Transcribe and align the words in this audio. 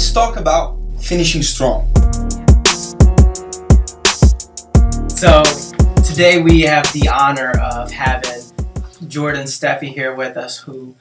let's 0.00 0.12
talk 0.12 0.38
about 0.38 0.78
finishing 0.98 1.42
strong. 1.42 1.86
So 5.10 5.42
today 6.02 6.40
we 6.40 6.62
have 6.62 6.90
the 6.94 7.10
honor 7.12 7.50
of 7.58 7.90
having 7.90 8.40
Jordan 9.08 9.44
Steffy 9.44 9.92
here 9.92 10.14
with 10.14 10.38
us, 10.38 10.56
who 10.60 10.94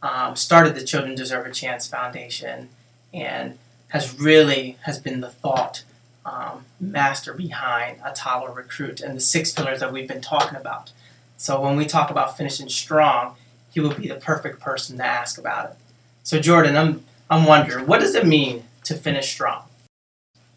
um, 0.00 0.36
started 0.36 0.74
the 0.74 0.82
Children 0.82 1.14
Deserve 1.14 1.44
a 1.44 1.52
Chance 1.52 1.86
Foundation 1.88 2.70
and 3.12 3.58
has 3.88 4.18
really 4.18 4.78
has 4.84 4.98
been 4.98 5.20
the 5.20 5.28
thought 5.28 5.84
um, 6.24 6.64
master 6.80 7.34
behind 7.34 8.00
Atala 8.06 8.50
Recruit 8.50 9.02
and 9.02 9.14
the 9.14 9.20
six 9.20 9.52
pillars 9.52 9.80
that 9.80 9.92
we've 9.92 10.08
been 10.08 10.22
talking 10.22 10.56
about. 10.56 10.92
So 11.36 11.60
when 11.60 11.76
we 11.76 11.84
talk 11.84 12.10
about 12.10 12.38
finishing 12.38 12.70
strong, 12.70 13.34
he 13.70 13.80
will 13.80 13.92
be 13.92 14.08
the 14.08 14.14
perfect 14.14 14.60
person 14.60 14.96
to 14.96 15.04
ask 15.04 15.36
about 15.36 15.72
it. 15.72 15.76
So 16.22 16.40
Jordan, 16.40 16.74
I'm 16.74 17.04
I'm 17.28 17.44
wondering, 17.44 17.86
what 17.86 18.00
does 18.00 18.14
it 18.14 18.26
mean 18.26 18.64
to 18.84 18.94
finish 18.94 19.28
strong? 19.30 19.64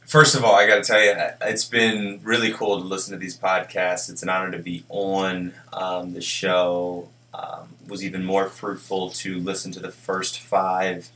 First 0.05 0.35
of 0.35 0.43
all, 0.43 0.55
I 0.55 0.65
got 0.67 0.83
to 0.83 0.83
tell 0.83 1.03
you, 1.03 1.13
it's 1.41 1.65
been 1.65 2.19
really 2.23 2.51
cool 2.51 2.79
to 2.79 2.85
listen 2.85 3.13
to 3.13 3.19
these 3.19 3.37
podcasts. 3.37 4.09
It's 4.09 4.23
an 4.23 4.29
honor 4.29 4.51
to 4.51 4.59
be 4.59 4.83
on 4.89 5.53
um, 5.71 6.13
the 6.13 6.21
show. 6.21 7.09
Um, 7.31 7.75
was 7.87 8.03
even 8.03 8.25
more 8.25 8.47
fruitful 8.47 9.11
to 9.11 9.39
listen 9.39 9.71
to 9.73 9.79
the 9.79 9.91
first 9.91 10.39
five. 10.39 11.09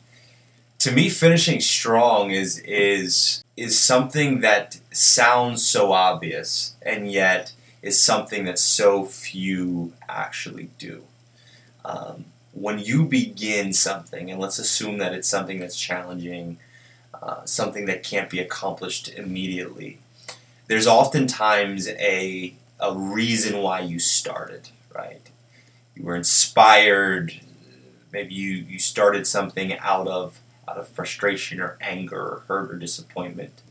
To 0.79 0.91
me, 0.91 1.09
finishing 1.09 1.59
strong 1.59 2.31
is 2.31 2.59
is 2.59 3.43
is 3.57 3.79
something 3.79 4.41
that 4.41 4.79
sounds 4.91 5.65
so 5.65 5.91
obvious, 5.91 6.75
and 6.81 7.11
yet 7.11 7.53
is 7.81 8.01
something 8.01 8.45
that 8.45 8.59
so 8.59 9.05
few 9.05 9.93
actually 10.07 10.69
do. 10.77 11.03
Um, 11.83 12.25
when 12.53 12.79
you 12.79 13.05
begin 13.05 13.73
something, 13.73 14.29
and 14.31 14.39
let's 14.39 14.59
assume 14.59 14.97
that 14.99 15.13
it's 15.13 15.27
something 15.27 15.59
that's 15.59 15.79
challenging, 15.79 16.57
uh, 17.13 17.43
something 17.45 17.85
that 17.85 18.03
can't 18.03 18.29
be 18.29 18.39
accomplished 18.39 19.09
immediately, 19.09 19.99
there's 20.67 20.87
oftentimes 20.87 21.87
a, 21.87 22.53
a 22.79 22.95
reason 22.95 23.61
why 23.61 23.81
you 23.81 23.99
started, 23.99 24.69
right? 24.93 25.29
You 25.95 26.03
were 26.03 26.15
inspired, 26.15 27.33
maybe 28.11 28.33
you, 28.33 28.49
you 28.49 28.79
started 28.79 29.27
something 29.27 29.77
out 29.79 30.07
of 30.07 30.39
out 30.65 30.77
of 30.77 30.87
frustration 30.87 31.59
or 31.59 31.77
anger 31.81 32.21
or 32.21 32.43
hurt 32.47 32.71
or 32.71 32.77
disappointment. 32.77 33.61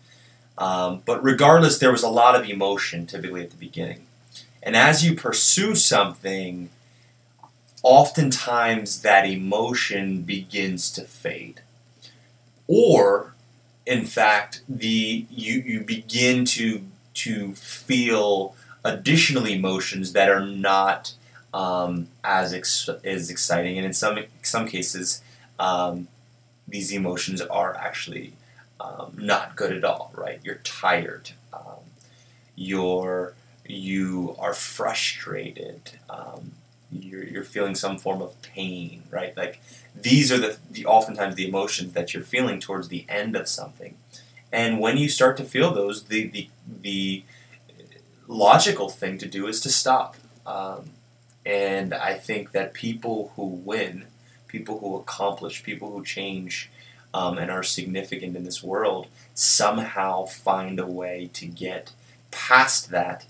Um, 0.59 1.03
but 1.07 1.25
regardless, 1.25 1.79
there 1.79 1.91
was 1.91 2.03
a 2.03 2.09
lot 2.09 2.35
of 2.35 2.47
emotion 2.49 3.07
typically 3.07 3.43
at 3.43 3.51
the 3.51 3.57
beginning. 3.57 4.07
And 4.63 4.77
as 4.77 5.05
you 5.05 5.17
pursue 5.17 5.75
something, 5.75 6.69
oftentimes 7.83 9.03
that 9.03 9.27
emotion 9.27 10.23
begins 10.23 10.91
to 10.93 11.03
fade. 11.03 11.61
Or, 12.69 13.35
in 13.87 14.05
fact, 14.05 14.63
the 14.69 15.27
you, 15.31 15.55
you 15.61 15.81
begin 15.81 16.45
to 16.47 16.83
to 17.15 17.55
feel 17.55 18.55
additional 18.85 19.47
emotions 19.47 20.13
that 20.13 20.29
are 20.29 20.45
not 20.45 21.13
um, 21.53 22.09
as 22.25 22.55
ex- 22.55 22.89
as 23.05 23.31
exciting, 23.31 23.77
and 23.77 23.87
in 23.87 23.93
some 23.93 24.19
some 24.43 24.67
cases, 24.67 25.23
um, 25.59 26.09
these 26.67 26.93
emotions 26.93 27.43
are 27.43 27.75
actually 27.75 28.33
um, 28.81 29.13
not 29.19 29.57
good 29.57 29.73
at 29.73 29.85
all. 29.85 30.13
Right? 30.17 30.41
You're 30.43 30.61
tired. 30.63 31.33
Um, 31.53 31.83
you're 32.57 33.35
you 33.67 34.37
are 34.39 34.55
frustrated. 34.55 35.99
Um, 36.09 36.53
you're, 36.93 37.25
you're 37.25 37.45
feeling 37.45 37.75
some 37.75 37.99
form 37.99 38.23
of 38.23 38.41
pain, 38.43 39.05
right? 39.11 39.37
Like 39.37 39.61
these 39.95 40.31
are 40.31 40.39
the, 40.39 40.59
the 40.71 40.87
oftentimes 40.87 41.35
the 41.35 41.49
emotions 41.49 41.93
that 41.93 42.13
you're 42.13 42.23
feeling 42.23 42.61
towards 42.61 42.89
the 42.89 43.07
end 43.09 43.37
of 43.37 43.49
something. 43.49 43.97
And 44.53 44.81
when 44.81 44.99
you 44.99 45.09
start 45.09 45.37
to 45.39 45.45
feel 45.45 45.73
those, 45.73 46.05
the 46.05 46.29
the, 46.29 46.49
the 46.83 47.25
logical 48.29 48.89
thing 48.89 49.19
to 49.19 49.27
do 49.27 49.47
is 49.47 49.61
to 49.63 49.71
stop. 49.71 50.17
Um, 50.47 50.91
and 51.45 51.93
I 51.95 52.15
think 52.15 52.53
that 52.53 52.73
people 52.73 53.33
who 53.37 53.47
win, 53.47 54.07
people 54.47 54.79
who 54.79 54.97
accomplish, 54.97 55.63
people 55.63 55.91
who 55.91 56.05
change, 56.05 56.71
um, 57.15 57.39
and 57.39 57.51
are 57.51 57.63
significant 57.63 58.37
in 58.37 58.45
this 58.45 58.63
world 58.63 59.07
somehow 59.35 60.25
find 60.25 60.79
a 60.81 60.87
way 60.87 61.31
to 61.35 61.47
get 61.47 61.93
past 62.31 62.91
that 62.91 63.27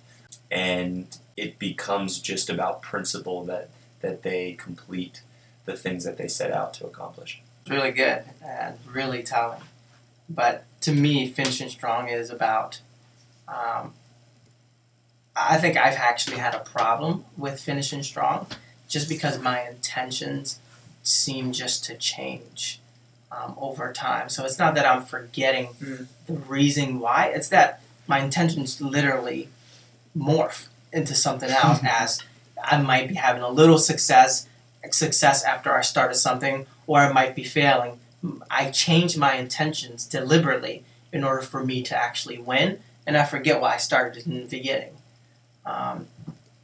and 0.50 1.18
it 1.36 1.58
becomes 1.58 2.18
just 2.20 2.50
about 2.50 2.82
principle 2.82 3.44
that 3.44 3.70
that 4.00 4.22
they 4.22 4.52
complete 4.54 5.22
the 5.64 5.76
things 5.76 6.04
that 6.04 6.18
they 6.18 6.28
set 6.28 6.50
out 6.50 6.74
to 6.74 6.86
accomplish. 6.86 7.40
Really 7.68 7.92
good 7.92 8.24
and 8.44 8.76
really 8.92 9.22
telling. 9.22 9.62
But 10.28 10.64
to 10.82 10.92
me, 10.92 11.28
finishing 11.28 11.68
strong 11.68 12.08
is 12.08 12.30
about. 12.30 12.80
Um, 13.48 13.94
I 15.34 15.56
think 15.56 15.76
I've 15.76 15.96
actually 15.96 16.36
had 16.38 16.54
a 16.54 16.58
problem 16.58 17.24
with 17.38 17.60
finishing 17.60 18.02
strong, 18.02 18.46
just 18.88 19.08
because 19.08 19.40
my 19.40 19.66
intentions 19.66 20.58
seem 21.02 21.52
just 21.52 21.84
to 21.84 21.96
change 21.96 22.80
um, 23.30 23.54
over 23.58 23.92
time. 23.92 24.28
So 24.28 24.44
it's 24.44 24.58
not 24.58 24.74
that 24.74 24.84
I'm 24.84 25.02
forgetting 25.02 25.68
mm. 25.80 26.06
the 26.26 26.34
reason 26.34 26.98
why; 27.00 27.32
it's 27.34 27.48
that 27.48 27.80
my 28.06 28.20
intentions 28.20 28.80
literally 28.80 29.48
morph 30.16 30.66
into 30.92 31.14
something 31.14 31.50
else 31.50 31.80
as 31.84 32.22
I 32.62 32.80
might 32.80 33.08
be 33.08 33.14
having 33.14 33.42
a 33.42 33.48
little 33.48 33.78
success 33.78 34.48
success 34.90 35.44
after 35.44 35.72
I 35.72 35.80
started 35.82 36.16
something 36.16 36.66
or 36.86 36.98
I 36.98 37.12
might 37.12 37.36
be 37.36 37.44
failing. 37.44 38.00
I 38.50 38.70
change 38.70 39.16
my 39.16 39.34
intentions 39.34 40.06
deliberately 40.06 40.84
in 41.12 41.24
order 41.24 41.42
for 41.42 41.64
me 41.64 41.82
to 41.84 41.96
actually 41.96 42.38
win 42.38 42.80
and 43.06 43.16
I 43.16 43.24
forget 43.24 43.60
why 43.60 43.74
I 43.74 43.76
started 43.78 44.26
in 44.26 44.34
the 44.34 44.46
beginning. 44.46 44.94
Um, 45.64 46.08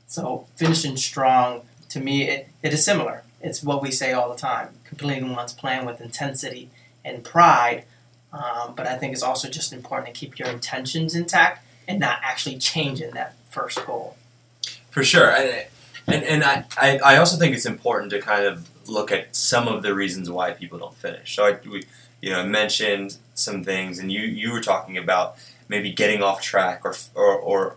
so 0.07 0.47
finishing 0.57 0.97
strong 0.97 1.63
to 1.91 2.01
me 2.01 2.29
it, 2.29 2.49
it 2.63 2.73
is 2.73 2.85
similar. 2.85 3.23
It's 3.41 3.63
what 3.63 3.83
we 3.83 3.91
say 3.91 4.13
all 4.13 4.31
the 4.31 4.39
time. 4.39 4.71
Completing 4.85 5.35
one's 5.35 5.53
plan 5.53 5.87
with 5.87 6.01
intensity 6.01 6.71
and 7.05 7.23
pride. 7.23 7.85
Um, 8.33 8.75
but 8.75 8.87
I 8.87 8.97
think 8.99 9.13
it's 9.13 9.23
also 9.23 9.49
just 9.49 9.73
important 9.73 10.13
to 10.13 10.19
keep 10.19 10.39
your 10.39 10.49
intentions 10.49 11.15
intact 11.15 11.65
and 11.87 11.99
not 11.99 12.19
actually 12.23 12.59
changing 12.59 13.13
that 13.13 13.35
first 13.59 13.85
goal. 13.87 14.17
For 14.91 15.05
sure. 15.05 15.31
and 16.07 16.25
and 16.25 16.45
I, 16.45 16.65
I, 16.77 16.99
I 16.99 17.17
also 17.17 17.37
think 17.37 17.55
it's 17.55 17.67
important 17.67 18.11
to 18.13 18.21
kind 18.21 18.47
of 18.47 18.69
look 18.89 19.13
at 19.13 19.35
some 19.37 19.69
of 19.69 19.83
the 19.83 19.95
reasons 19.95 20.31
why 20.31 20.53
people 20.53 20.79
don't 20.79 20.95
finish. 20.97 21.37
So 21.37 21.45
I 21.45 21.59
we, 21.69 21.85
you 22.21 22.31
know 22.31 22.45
mentioned 22.45 23.17
some 23.35 23.63
things, 23.63 23.99
and 23.99 24.11
you 24.11 24.21
you 24.21 24.53
were 24.53 24.61
talking 24.61 24.97
about 24.97 25.37
maybe 25.69 25.93
getting 25.93 26.23
off 26.23 26.41
track 26.41 26.85
or 26.85 26.95
or, 27.15 27.35
or 27.39 27.77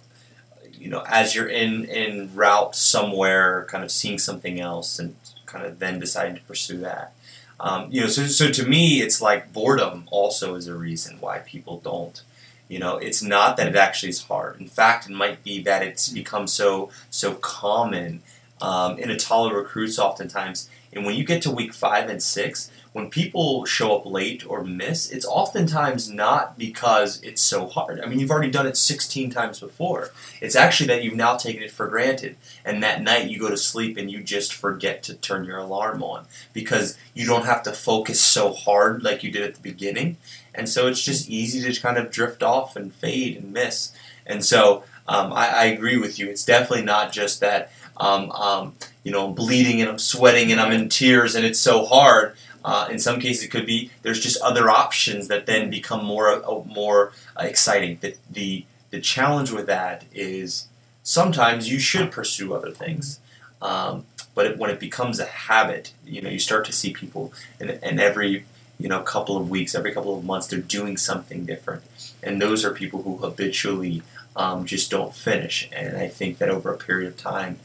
you 0.74 0.90
know 0.90 1.03
as 1.08 1.36
you're 1.36 1.50
in 1.50 1.86
in 1.86 2.34
route 2.34 2.75
somewhere, 2.75 3.66
kind 3.69 3.84
of 3.84 3.92
seeing 3.92 4.18
something 4.18 4.59
else, 4.59 5.00
and 5.00 5.16
kind 5.46 5.66
of 5.66 5.80
then 5.80 6.00
deciding 6.00 6.36
to 6.36 6.42
pursue 6.44 6.78
that. 6.78 7.13
Um, 7.59 7.88
you 7.92 8.02
know, 8.02 8.08
so 8.08 8.25
so 8.25 8.50
to 8.50 8.68
me, 8.68 9.02
it's 9.02 9.22
like 9.22 9.53
boredom 9.53 10.08
also 10.09 10.56
is 10.56 10.68
a 10.68 10.75
reason 10.75 11.18
why 11.19 11.40
people 11.40 11.80
don't 11.80 12.22
you 12.71 12.79
know, 12.79 12.95
it's 12.95 13.21
not 13.21 13.57
that 13.57 13.67
it 13.67 13.75
actually 13.75 14.11
is 14.11 14.23
hard. 14.23 14.61
In 14.61 14.65
fact, 14.65 15.05
it 15.09 15.11
might 15.11 15.43
be 15.43 15.61
that 15.63 15.83
it's 15.83 16.07
become 16.07 16.47
so 16.47 16.89
so 17.09 17.33
common 17.35 18.21
um, 18.61 18.97
in 18.97 19.11
Atala 19.11 19.53
recruits 19.53 19.99
oftentimes. 19.99 20.69
And 20.94 21.06
when 21.06 21.16
you 21.16 21.24
get 21.24 21.41
to 21.44 21.52
week 21.52 21.74
five 21.74 22.09
and 22.09 22.22
six, 22.22 22.69
when 22.94 23.09
people 23.09 23.63
show 23.66 23.96
up 23.96 24.06
late 24.06 24.46
or 24.46 24.63
miss, 24.63 25.09
it's 25.12 25.25
oftentimes 25.25 26.09
not 26.09 26.57
because 26.57 27.22
it's 27.24 27.41
so 27.41 27.68
hard. 27.68 28.02
I 28.02 28.06
mean, 28.06 28.19
you've 28.19 28.31
already 28.31 28.52
done 28.52 28.68
it 28.68 28.75
16 28.75 29.30
times 29.30 29.62
before. 29.62 30.12
It's 30.41 30.57
actually 30.57 30.88
that 30.88 31.03
you've 31.03 31.16
now 31.16 31.38
taken 31.38 31.63
it 31.63 31.72
for 31.72 31.88
granted. 31.88 32.35
And 32.66 32.84
that 32.84 33.01
night 33.01 33.30
you 33.30 33.40
go 33.40 33.50
to 33.50 33.56
sleep 33.56 33.96
and 33.96 34.12
you 34.12 34.22
just 34.22 34.53
forget 34.53 35.04
to 35.04 35.13
turn 35.13 35.45
your 35.45 35.57
alarm 35.57 36.04
on 36.04 36.25
because 36.51 36.98
you 37.13 37.25
don't 37.25 37.45
have 37.45 37.63
to 37.63 37.71
focus 37.71 38.19
so 38.19 38.51
hard 38.51 39.04
like 39.04 39.24
you 39.24 39.31
did 39.31 39.44
at 39.44 39.56
the 39.56 39.62
beginning. 39.62 40.18
And 40.54 40.68
so 40.68 40.88
it's 40.88 41.01
just 41.01 41.30
easy 41.30 41.71
to 41.71 41.81
kind 41.81 41.98
of 41.98 42.12
drift 42.12 42.44
off 42.44 42.75
and 42.75 42.94
fade 42.94 43.38
and 43.38 43.54
miss. 43.54 43.94
And 44.25 44.44
so 44.44 44.83
um, 45.07 45.33
I, 45.33 45.48
I, 45.48 45.65
agree 45.65 45.98
with 45.98 46.19
you. 46.19 46.30
It's 46.30 46.45
definitely 46.45 46.86
not 46.86 47.12
just 47.12 47.39
that, 47.39 47.71
um, 48.01 48.31
um, 48.31 48.74
you 49.03 49.12
know, 49.12 49.27
I'm 49.27 49.33
bleeding 49.33 49.80
and 49.80 49.89
I'm 49.89 50.00
sweating 50.00 50.51
and 50.51 50.59
I'm 50.59 50.71
in 50.71 50.89
tears 50.89 51.36
and 51.36 51.45
it's 51.45 51.59
so 51.59 51.86
hard. 51.86 52.36
Uh, 52.65 52.88
in 52.92 53.00
some 53.00 53.19
cases, 53.19 53.44
it 53.44 53.50
could 53.50 53.65
be 53.65 53.92
there's 54.01 54.19
just 54.19 54.42
other 54.42 54.69
options 54.69 55.27
that 55.27 55.45
then 55.45 55.69
become 55.69 56.03
more 56.03 56.30
uh, 56.30 56.63
more 56.65 57.12
uh, 57.39 57.44
exciting. 57.44 57.98
The, 58.01 58.15
the 58.30 58.65
the 58.89 59.00
challenge 59.00 59.51
with 59.51 59.68
that 59.68 60.03
is 60.13 60.68
sometimes 61.03 61.71
you 61.71 61.80
should 61.80 62.12
pursue 62.12 62.53
other 62.53 62.71
things, 62.71 63.19
um, 63.62 64.06
but 64.36 64.45
it, 64.45 64.57
when 64.59 64.69
it 64.69 64.80
becomes 64.80 65.19
a 65.19 65.25
habit, 65.25 65.94
you 66.06 66.21
know, 66.21 66.30
you 66.30 66.38
start 66.38 66.65
to 66.65 66.71
see 66.71 66.94
people 66.94 67.33
and, 67.59 67.71
in 67.71 68.00
every 68.00 68.45
you 68.80 68.89
know 68.89 69.01
couple 69.01 69.38
of 69.38 69.50
weeks, 69.50 69.74
every 69.74 69.92
couple 69.92 70.15
of 70.15 70.24
months, 70.24 70.45
they're 70.48 70.59
doing 70.59 70.98
something 70.98 71.45
different, 71.45 71.83
and 72.21 72.39
those 72.39 72.63
are 72.63 72.71
people 72.71 73.01
who 73.01 73.18
habitually 73.18 74.03
um, 74.36 74.65
just 74.65 74.92
don't 74.92 75.15
finish. 75.15 75.68
And 75.75 75.98
I 75.98 76.07
think 76.07 76.38
that 76.38 76.50
over 76.50 76.71
a 76.71 76.77
period 76.77 77.07
of 77.07 77.18
time, 77.18 77.59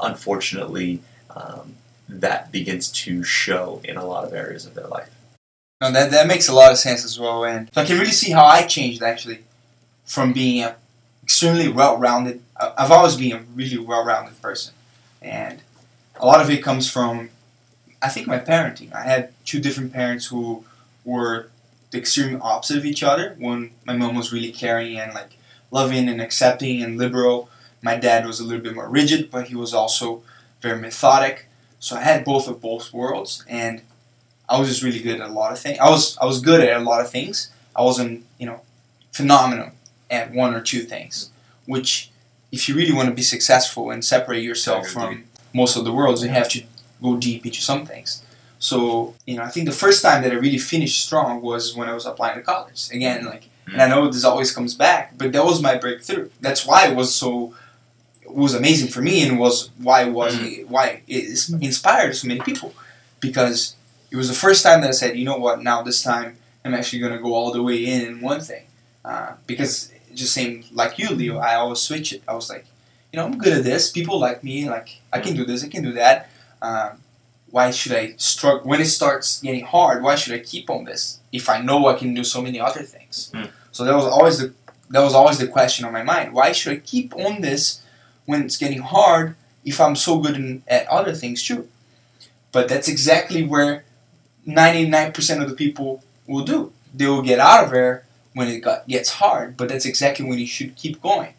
unfortunately. 0.00 1.02
Um, 1.34 1.76
that 2.08 2.52
begins 2.52 2.90
to 2.90 3.24
show 3.24 3.80
in 3.84 3.96
a 3.96 4.04
lot 4.04 4.24
of 4.24 4.34
areas 4.34 4.66
of 4.66 4.74
their 4.74 4.86
life. 4.86 5.08
No, 5.80 5.90
that 5.90 6.10
that 6.10 6.26
makes 6.26 6.46
a 6.48 6.54
lot 6.54 6.70
of 6.70 6.78
sense 6.78 7.04
as 7.04 7.18
well, 7.18 7.44
and 7.44 7.70
so 7.72 7.80
I 7.80 7.84
can 7.84 7.98
really 7.98 8.12
see 8.12 8.32
how 8.32 8.44
I 8.44 8.62
changed 8.66 9.02
actually 9.02 9.40
from 10.04 10.32
being 10.32 10.68
extremely 11.22 11.68
well-rounded. 11.68 12.42
I- 12.60 12.72
I've 12.76 12.90
always 12.90 13.16
been 13.16 13.32
a 13.32 13.42
really 13.54 13.78
well-rounded 13.78 14.40
person, 14.42 14.74
and 15.22 15.62
a 16.16 16.26
lot 16.26 16.42
of 16.42 16.50
it 16.50 16.62
comes 16.62 16.90
from, 16.90 17.30
I 18.02 18.08
think, 18.08 18.26
my 18.26 18.38
parenting. 18.38 18.92
I 18.94 19.02
had 19.02 19.32
two 19.44 19.58
different 19.60 19.92
parents 19.92 20.26
who 20.26 20.64
were 21.04 21.48
the 21.90 21.98
extreme 21.98 22.40
opposite 22.42 22.76
of 22.76 22.84
each 22.84 23.02
other. 23.02 23.36
One, 23.38 23.70
my 23.86 23.96
mom 23.96 24.14
was 24.16 24.32
really 24.32 24.52
caring 24.52 24.98
and 24.98 25.14
like 25.14 25.30
loving 25.70 26.08
and 26.08 26.20
accepting 26.20 26.82
and 26.82 26.98
liberal. 26.98 27.48
My 27.82 27.96
dad 27.96 28.24
was 28.26 28.40
a 28.40 28.44
little 28.44 28.62
bit 28.62 28.74
more 28.74 28.88
rigid, 28.88 29.30
but 29.30 29.48
he 29.48 29.56
was 29.56 29.74
also 29.74 30.22
very 30.60 30.80
methodic. 30.80 31.48
So 31.80 31.96
I 31.96 32.02
had 32.02 32.24
both 32.24 32.46
of 32.48 32.60
both 32.60 32.92
worlds, 32.92 33.44
and 33.48 33.82
I 34.48 34.58
was 34.58 34.68
just 34.68 34.82
really 34.82 35.00
good 35.00 35.20
at 35.20 35.28
a 35.28 35.32
lot 35.32 35.52
of 35.52 35.58
things. 35.58 35.78
I 35.80 35.90
was 35.90 36.16
I 36.18 36.24
was 36.24 36.40
good 36.40 36.60
at 36.60 36.80
a 36.80 36.84
lot 36.84 37.00
of 37.00 37.10
things. 37.10 37.50
I 37.74 37.82
wasn't 37.82 38.24
you 38.38 38.46
know 38.46 38.60
phenomenal 39.10 39.70
at 40.10 40.32
one 40.32 40.54
or 40.54 40.60
two 40.60 40.82
things. 40.82 41.30
Which, 41.66 42.10
if 42.50 42.68
you 42.68 42.74
really 42.74 42.92
want 42.92 43.08
to 43.08 43.14
be 43.14 43.22
successful 43.22 43.90
and 43.90 44.04
separate 44.04 44.42
yourself 44.42 44.88
from 44.88 45.24
most 45.54 45.76
of 45.76 45.84
the 45.84 45.92
worlds, 45.92 46.22
you 46.22 46.28
have 46.28 46.48
to 46.50 46.62
go 47.02 47.16
deep 47.16 47.44
into 47.44 47.60
some 47.60 47.86
things. 47.86 48.22
So 48.58 49.14
you 49.26 49.36
know, 49.36 49.42
I 49.42 49.48
think 49.48 49.66
the 49.66 49.72
first 49.72 50.02
time 50.02 50.22
that 50.22 50.30
I 50.30 50.36
really 50.36 50.58
finished 50.58 51.04
strong 51.04 51.42
was 51.42 51.74
when 51.74 51.88
I 51.88 51.94
was 51.94 52.06
applying 52.06 52.36
to 52.36 52.42
college. 52.42 52.88
Again, 52.92 53.24
like, 53.24 53.48
and 53.66 53.82
I 53.82 53.86
mm. 53.86 53.90
know 53.90 54.06
this 54.08 54.24
always 54.24 54.52
comes 54.52 54.74
back, 54.74 55.18
but 55.18 55.32
that 55.32 55.44
was 55.44 55.60
my 55.60 55.76
breakthrough. 55.76 56.30
That's 56.40 56.64
why 56.64 56.88
it 56.88 56.94
was 56.94 57.12
so 57.14 57.54
was 58.34 58.54
amazing 58.54 58.88
for 58.88 59.02
me, 59.02 59.26
and 59.26 59.38
was 59.38 59.70
why 59.78 60.02
it 60.04 60.12
was 60.12 60.36
why 60.68 61.02
it 61.06 61.48
inspired 61.60 62.14
so 62.16 62.28
many 62.28 62.40
people, 62.40 62.74
because 63.20 63.76
it 64.10 64.16
was 64.16 64.28
the 64.28 64.34
first 64.34 64.62
time 64.62 64.80
that 64.82 64.88
I 64.88 64.92
said, 64.92 65.16
you 65.16 65.24
know 65.24 65.38
what, 65.38 65.62
now 65.62 65.82
this 65.82 66.02
time 66.02 66.36
I'm 66.64 66.74
actually 66.74 67.00
gonna 67.00 67.18
go 67.18 67.34
all 67.34 67.52
the 67.52 67.62
way 67.62 67.84
in 67.84 68.02
in 68.02 68.20
one 68.20 68.40
thing, 68.40 68.64
uh, 69.04 69.34
because 69.46 69.92
just 70.14 70.34
seemed 70.34 70.66
like 70.72 70.98
you, 70.98 71.10
Leo. 71.10 71.38
I 71.38 71.54
always 71.54 71.80
switch 71.80 72.12
it. 72.12 72.22
I 72.28 72.34
was 72.34 72.50
like, 72.50 72.66
you 73.12 73.18
know, 73.18 73.24
I'm 73.24 73.38
good 73.38 73.52
at 73.52 73.64
this. 73.64 73.90
People 73.90 74.18
like 74.18 74.44
me. 74.44 74.68
Like 74.68 75.00
I 75.12 75.20
can 75.20 75.34
do 75.34 75.44
this. 75.44 75.64
I 75.64 75.68
can 75.68 75.82
do 75.82 75.92
that. 75.92 76.30
Um, 76.60 76.98
why 77.50 77.70
should 77.70 77.92
I 77.92 78.14
struggle 78.16 78.68
when 78.68 78.80
it 78.80 78.86
starts 78.86 79.40
getting 79.40 79.64
hard? 79.64 80.02
Why 80.02 80.14
should 80.14 80.34
I 80.34 80.38
keep 80.38 80.70
on 80.70 80.84
this 80.84 81.20
if 81.32 81.48
I 81.48 81.60
know 81.60 81.86
I 81.86 81.94
can 81.94 82.14
do 82.14 82.24
so 82.24 82.40
many 82.40 82.58
other 82.58 82.82
things? 82.82 83.30
Mm. 83.34 83.50
So 83.72 83.84
that 83.84 83.94
was 83.94 84.04
always 84.04 84.38
the 84.38 84.54
that 84.90 85.00
was 85.00 85.14
always 85.14 85.38
the 85.38 85.48
question 85.48 85.84
on 85.84 85.92
my 85.92 86.02
mind. 86.02 86.32
Why 86.32 86.52
should 86.52 86.72
I 86.72 86.76
keep 86.76 87.14
on 87.16 87.40
this 87.40 87.81
when 88.26 88.42
it's 88.44 88.56
getting 88.56 88.80
hard 88.80 89.36
if 89.64 89.80
I'm 89.80 89.96
so 89.96 90.18
good 90.18 90.34
in, 90.36 90.62
at 90.68 90.86
other 90.88 91.12
things 91.14 91.42
too? 91.42 91.68
But 92.52 92.68
that's 92.68 92.88
exactly 92.88 93.42
where 93.44 93.84
99% 94.46 95.42
of 95.42 95.48
the 95.48 95.54
people 95.54 96.02
will 96.26 96.44
do. 96.44 96.72
They 96.94 97.06
will 97.06 97.22
get 97.22 97.38
out 97.38 97.64
of 97.64 97.70
there 97.70 98.04
when 98.34 98.48
it 98.48 98.60
got, 98.60 98.86
gets 98.88 99.10
hard, 99.10 99.56
but 99.56 99.68
that's 99.68 99.86
exactly 99.86 100.24
when 100.26 100.38
you 100.38 100.46
should 100.46 100.76
keep 100.76 101.00
going, 101.02 101.34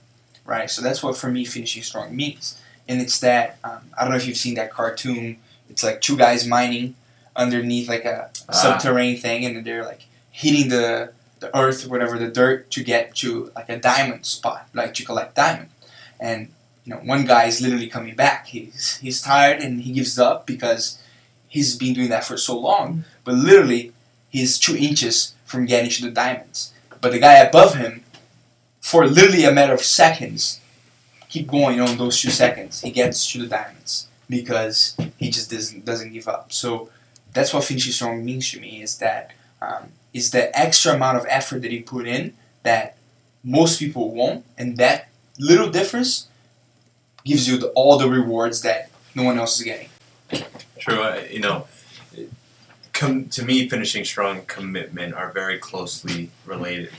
right? 0.45 0.69
So 0.69 0.81
that's 0.81 1.03
what 1.03 1.17
for 1.17 1.29
me 1.29 1.45
finishing 1.45 1.83
strong 1.83 2.15
means. 2.15 2.59
And 2.87 3.01
it's 3.01 3.19
that, 3.19 3.57
um, 3.63 3.81
I 3.97 4.01
don't 4.03 4.11
know 4.11 4.17
if 4.17 4.27
you've 4.27 4.37
seen 4.37 4.55
that 4.55 4.71
cartoon, 4.71 5.37
it's 5.69 5.83
like 5.83 6.01
two 6.01 6.17
guys 6.17 6.45
mining 6.45 6.95
underneath 7.35 7.87
like 7.89 8.05
a 8.05 8.29
Ah. 8.49 8.51
subterranean 8.51 9.19
thing 9.19 9.45
and 9.45 9.65
they're 9.65 9.85
like 9.85 10.05
hitting 10.31 10.69
the, 10.69 11.11
the 11.39 11.55
earth 11.57 11.85
or 11.85 11.89
whatever, 11.89 12.17
the 12.19 12.27
dirt 12.27 12.69
to 12.71 12.83
get 12.83 13.15
to 13.15 13.51
like 13.55 13.69
a 13.69 13.77
diamond 13.77 14.25
spot, 14.25 14.67
like 14.73 14.93
to 14.95 15.05
collect 15.05 15.35
diamond. 15.35 15.69
And 16.19 16.49
you 16.85 16.93
know, 16.93 16.99
one 17.01 17.25
guy 17.25 17.45
is 17.45 17.61
literally 17.61 17.87
coming 17.87 18.15
back. 18.15 18.47
He's 18.47 18.97
he's 18.97 19.21
tired 19.21 19.61
and 19.61 19.81
he 19.81 19.93
gives 19.93 20.19
up 20.19 20.45
because 20.45 21.01
he's 21.47 21.75
been 21.77 21.93
doing 21.93 22.09
that 22.09 22.25
for 22.25 22.37
so 22.37 22.57
long. 22.57 23.05
But 23.23 23.35
literally, 23.35 23.93
he's 24.29 24.59
two 24.59 24.75
inches 24.75 25.33
from 25.45 25.65
getting 25.65 25.89
to 25.91 26.03
the 26.03 26.11
diamonds. 26.11 26.73
But 26.99 27.11
the 27.11 27.19
guy 27.19 27.35
above 27.35 27.75
him, 27.75 28.03
for 28.81 29.07
literally 29.07 29.45
a 29.45 29.51
matter 29.51 29.73
of 29.73 29.81
seconds, 29.81 30.59
keep 31.29 31.47
going 31.47 31.79
on 31.79 31.97
those 31.97 32.19
two 32.19 32.31
seconds. 32.31 32.81
He 32.81 32.91
gets 32.91 33.31
to 33.31 33.39
the 33.39 33.47
diamonds 33.47 34.07
because 34.29 34.97
he 35.17 35.29
just 35.29 35.51
doesn't 35.51 35.85
doesn't 35.85 36.11
give 36.11 36.27
up. 36.27 36.51
So 36.51 36.89
that's 37.33 37.53
what 37.53 37.63
finishing 37.63 37.93
strong 37.93 38.25
means 38.25 38.51
to 38.51 38.59
me. 38.59 38.81
Is 38.81 38.97
that 38.97 39.31
um, 39.61 39.93
is 40.13 40.31
the 40.31 40.57
extra 40.57 40.93
amount 40.93 41.17
of 41.17 41.25
effort 41.29 41.61
that 41.61 41.71
you 41.71 41.83
put 41.83 42.07
in 42.07 42.33
that 42.63 42.97
most 43.43 43.79
people 43.79 44.11
won't, 44.13 44.43
and 44.57 44.77
that 44.77 45.07
little 45.39 45.69
difference 45.69 46.27
gives 47.23 47.47
you 47.47 47.57
the, 47.57 47.67
all 47.69 47.97
the 47.97 48.09
rewards 48.09 48.61
that 48.61 48.89
no 49.15 49.23
one 49.23 49.37
else 49.37 49.59
is 49.59 49.65
getting. 49.65 49.89
True. 50.79 51.19
You 51.29 51.39
know, 51.39 51.67
com- 52.91 53.27
to 53.29 53.43
me, 53.43 53.69
finishing 53.69 54.05
strong 54.05 54.37
and 54.39 54.47
commitment 54.47 55.13
are 55.13 55.31
very 55.31 55.57
closely 55.57 56.31
related. 56.45 56.91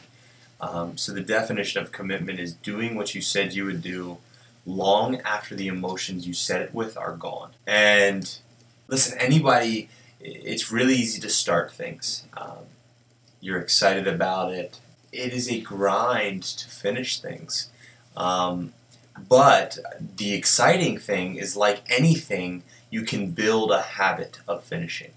Um, 0.60 0.96
so 0.96 1.12
the 1.12 1.20
definition 1.20 1.82
of 1.82 1.92
commitment 1.92 2.40
is 2.40 2.54
doing 2.54 2.94
what 2.94 3.14
you 3.14 3.20
said 3.20 3.52
you 3.52 3.64
would 3.66 3.82
do 3.82 4.18
long 4.66 5.20
after 5.20 5.54
the 5.54 5.68
emotions 5.68 6.26
you 6.26 6.32
said 6.32 6.62
it 6.62 6.72
with 6.72 6.96
are 6.96 7.14
gone. 7.14 7.50
And 7.66 8.38
listen, 8.88 9.18
anybody, 9.18 9.88
it's 10.20 10.72
really 10.72 10.94
easy 10.94 11.20
to 11.20 11.28
start 11.28 11.72
things. 11.72 12.24
Um, 12.36 12.66
you're 13.40 13.60
excited 13.60 14.08
about 14.08 14.52
it. 14.52 14.80
It 15.12 15.32
is 15.32 15.50
a 15.50 15.60
grind 15.60 16.42
to 16.42 16.68
finish 16.68 17.20
things. 17.20 17.68
Um, 18.16 18.72
but 19.28 19.78
the 20.16 20.34
exciting 20.34 20.98
thing 20.98 21.36
is 21.36 21.56
like 21.56 21.82
anything, 21.88 22.62
you 22.90 23.02
can 23.02 23.30
build 23.30 23.70
a 23.70 23.82
habit 23.82 24.40
of 24.48 24.64
finishing. 24.64 25.12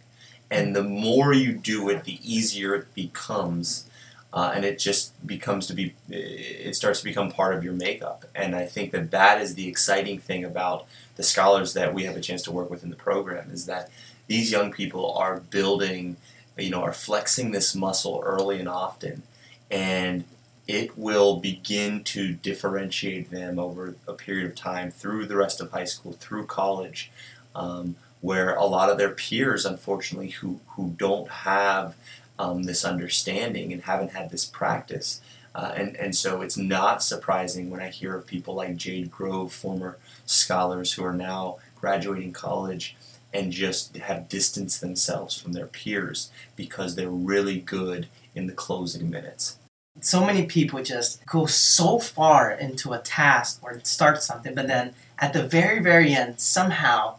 And 0.50 0.76
the 0.76 0.84
more 0.84 1.34
you 1.34 1.54
do 1.54 1.90
it, 1.90 2.04
the 2.04 2.20
easier 2.24 2.76
it 2.76 2.94
becomes. 2.94 3.90
Uh, 4.32 4.52
and 4.54 4.66
it 4.66 4.78
just 4.78 5.26
becomes 5.26 5.68
to 5.68 5.74
be, 5.74 5.96
it 6.10 6.76
starts 6.76 7.00
to 7.00 7.06
become 7.06 7.32
part 7.32 7.56
of 7.56 7.64
your 7.64 7.74
makeup. 7.74 8.26
And 8.36 8.56
I 8.56 8.66
think 8.66 8.92
that 8.92 9.12
that 9.12 9.42
is 9.42 9.56
the 9.56 9.68
exciting 9.68 10.20
thing 10.20 10.44
about 10.44 10.86
the 11.16 11.24
scholars 11.24 11.74
that 11.74 11.94
we 11.94 12.04
have 12.04 12.16
a 12.16 12.22
chance 12.22 12.44
to 12.44 12.52
work 12.52 12.70
with 12.70 12.84
in 12.84 12.90
the 12.90 12.96
program 12.96 13.50
is 13.52 13.66
that 13.66 13.90
these 14.28 14.52
young 14.52 14.72
people 14.72 15.14
are 15.14 15.40
building, 15.40 16.18
you 16.58 16.70
know, 16.70 16.84
are 16.84 16.94
flexing 16.94 17.52
this 17.52 17.74
muscle 17.74 18.22
early 18.24 18.60
and 18.60 18.70
often. 18.70 19.24
And 19.72 20.26
it 20.68 20.98
will 20.98 21.38
begin 21.38 22.04
to 22.04 22.34
differentiate 22.34 23.32
them 23.32 23.58
over 23.58 23.96
a 24.08 24.14
period 24.14 24.46
of 24.46 24.56
time 24.56 24.92
through 24.92 25.26
the 25.26 25.38
rest 25.38 25.62
of 25.62 25.72
high 25.72 25.86
school, 25.86 26.12
through 26.14 26.46
college, 26.46 27.10
um, 27.56 27.96
where 28.20 28.56
a 28.56 28.66
lot 28.66 28.90
of 28.90 28.98
their 28.98 29.12
peers, 29.12 29.66
unfortunately, 29.66 30.30
who, 30.30 30.60
who 30.70 30.94
don't 30.98 31.30
have 31.30 31.96
um, 32.38 32.64
this 32.64 32.84
understanding 32.84 33.72
and 33.72 33.84
haven't 33.84 34.12
had 34.12 34.30
this 34.30 34.46
practice. 34.46 35.22
Uh, 35.56 35.74
and, 35.76 35.96
and 35.96 36.16
so 36.16 36.42
it's 36.42 36.58
not 36.58 37.02
surprising 37.02 37.70
when 37.70 37.82
I 37.82 37.90
hear 37.90 38.16
of 38.16 38.28
people 38.28 38.54
like 38.54 38.76
Jade 38.76 39.10
Grove, 39.10 39.54
former 39.54 39.98
scholars 40.26 40.94
who 40.94 41.04
are 41.04 41.14
now 41.14 41.58
graduating 41.80 42.34
college 42.34 42.96
and 43.34 43.52
just 43.52 43.96
have 43.98 44.30
distanced 44.30 44.82
themselves 44.82 45.40
from 45.40 45.54
their 45.54 45.66
peers 45.66 46.30
because 46.56 46.96
they're 46.96 47.10
really 47.10 47.60
good 47.60 48.08
in 48.36 48.48
the 48.48 48.54
closing 48.54 49.10
minutes. 49.10 49.58
So 50.00 50.26
many 50.26 50.46
people 50.46 50.82
just 50.84 51.26
go 51.26 51.46
so 51.46 52.00
far 52.00 52.52
into 52.52 52.94
a 52.94 53.00
task 53.00 53.60
or 53.64 53.80
start 53.84 54.22
something, 54.22 54.54
but 54.54 54.68
then 54.68 54.94
at 55.20 55.34
the 55.34 55.44
very, 55.44 55.82
very 55.82 56.14
end, 56.14 56.40
somehow 56.40 57.16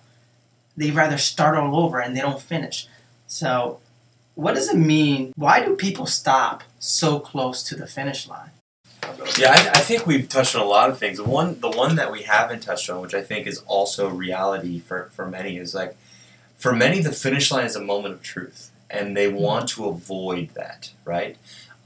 they 0.76 0.90
rather 0.90 1.18
start 1.18 1.56
all 1.56 1.78
over 1.78 1.98
and 1.98 2.16
they 2.16 2.20
don't 2.20 2.40
finish. 2.40 2.86
So, 3.26 3.80
what 4.34 4.54
does 4.54 4.68
it 4.68 4.76
mean? 4.76 5.32
Why 5.36 5.64
do 5.64 5.74
people 5.74 6.06
stop 6.06 6.62
so 6.78 7.18
close 7.18 7.62
to 7.64 7.74
the 7.74 7.86
finish 7.86 8.28
line? 8.28 8.50
Yeah, 9.36 9.50
I, 9.50 9.70
I 9.74 9.80
think 9.80 10.06
we've 10.06 10.28
touched 10.28 10.54
on 10.54 10.62
a 10.62 10.64
lot 10.64 10.90
of 10.90 10.98
things. 10.98 11.20
One, 11.20 11.58
the 11.60 11.70
one 11.70 11.96
that 11.96 12.12
we 12.12 12.22
haven't 12.22 12.62
touched 12.62 12.88
on, 12.88 13.00
which 13.00 13.14
I 13.14 13.22
think 13.22 13.46
is 13.46 13.58
also 13.66 14.08
reality 14.08 14.80
for, 14.80 15.10
for 15.14 15.26
many, 15.26 15.56
is 15.56 15.74
like 15.74 15.96
for 16.56 16.72
many 16.72 17.00
the 17.00 17.12
finish 17.12 17.50
line 17.50 17.66
is 17.66 17.74
a 17.74 17.80
moment 17.80 18.14
of 18.14 18.22
truth, 18.22 18.70
and 18.88 19.16
they 19.16 19.28
want 19.28 19.68
to 19.70 19.86
avoid 19.86 20.50
that, 20.54 20.92
right? 21.04 21.36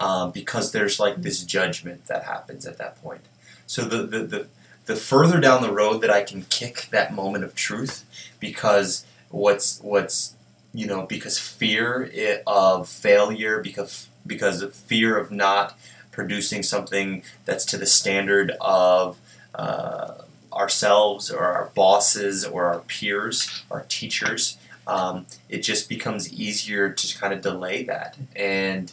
Um, 0.03 0.33
because 0.33 0.73
there's 0.73 0.99
like 0.99 1.17
this 1.23 1.45
judgment 1.45 2.07
that 2.07 2.25
happens 2.25 2.67
at 2.67 2.77
that 2.79 2.93
point. 3.03 3.25
So 3.67 3.83
the, 3.83 4.01
the 4.13 4.21
the 4.33 4.47
the 4.87 4.97
further 4.97 5.39
down 5.41 5.63
the 5.63 5.73
road 5.83 6.01
that 6.03 6.11
I 6.11 6.23
can 6.31 6.43
kick 6.59 6.89
that 6.91 7.15
moment 7.15 7.45
of 7.45 7.55
truth, 7.55 8.05
because 8.41 9.07
what's 9.31 9.81
what's 9.81 10.35
you 10.75 10.87
know 10.91 11.03
because 11.07 11.39
fear 11.39 12.11
of 12.47 12.89
failure, 12.89 13.63
because 13.63 14.09
because 14.27 14.61
of 14.65 14.75
fear 14.75 15.17
of 15.23 15.31
not 15.31 15.79
producing 16.11 16.63
something 16.65 17.23
that's 17.47 17.65
to 17.67 17.77
the 17.79 17.87
standard 17.87 18.49
of 18.61 19.19
uh, 19.55 20.15
ourselves 20.53 21.31
or 21.31 21.45
our 21.45 21.71
bosses 21.75 22.45
or 22.45 22.65
our 22.65 22.81
peers, 22.81 23.65
our 23.71 23.85
teachers, 23.89 24.59
um, 24.87 25.27
it 25.49 25.63
just 25.63 25.89
becomes 25.89 26.33
easier 26.33 26.91
to 26.91 27.19
kind 27.21 27.33
of 27.33 27.41
delay 27.41 27.85
that. 27.85 28.19
And 28.35 28.93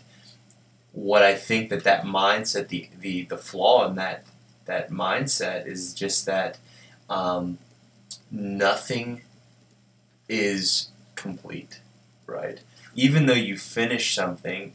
what 0.94 1.24
I 1.24 1.36
think 1.36 1.70
that 1.70 1.84
that 1.84 2.04
mindset, 2.04 2.70
the 2.70 2.90
the, 3.00 3.24
the 3.26 3.38
flaw 3.38 3.88
in 3.88 3.96
that 3.96 4.26
that 4.66 4.92
mindset 4.92 5.68
is 5.68 5.94
just 5.94 6.26
that 6.26 6.58
um, 7.10 7.58
nothing 8.32 9.22
is 10.28 10.90
complete, 11.16 11.82
right? 12.28 12.60
even 12.96 13.26
though 13.26 13.34
you 13.34 13.58
finish 13.58 14.14
something, 14.16 14.74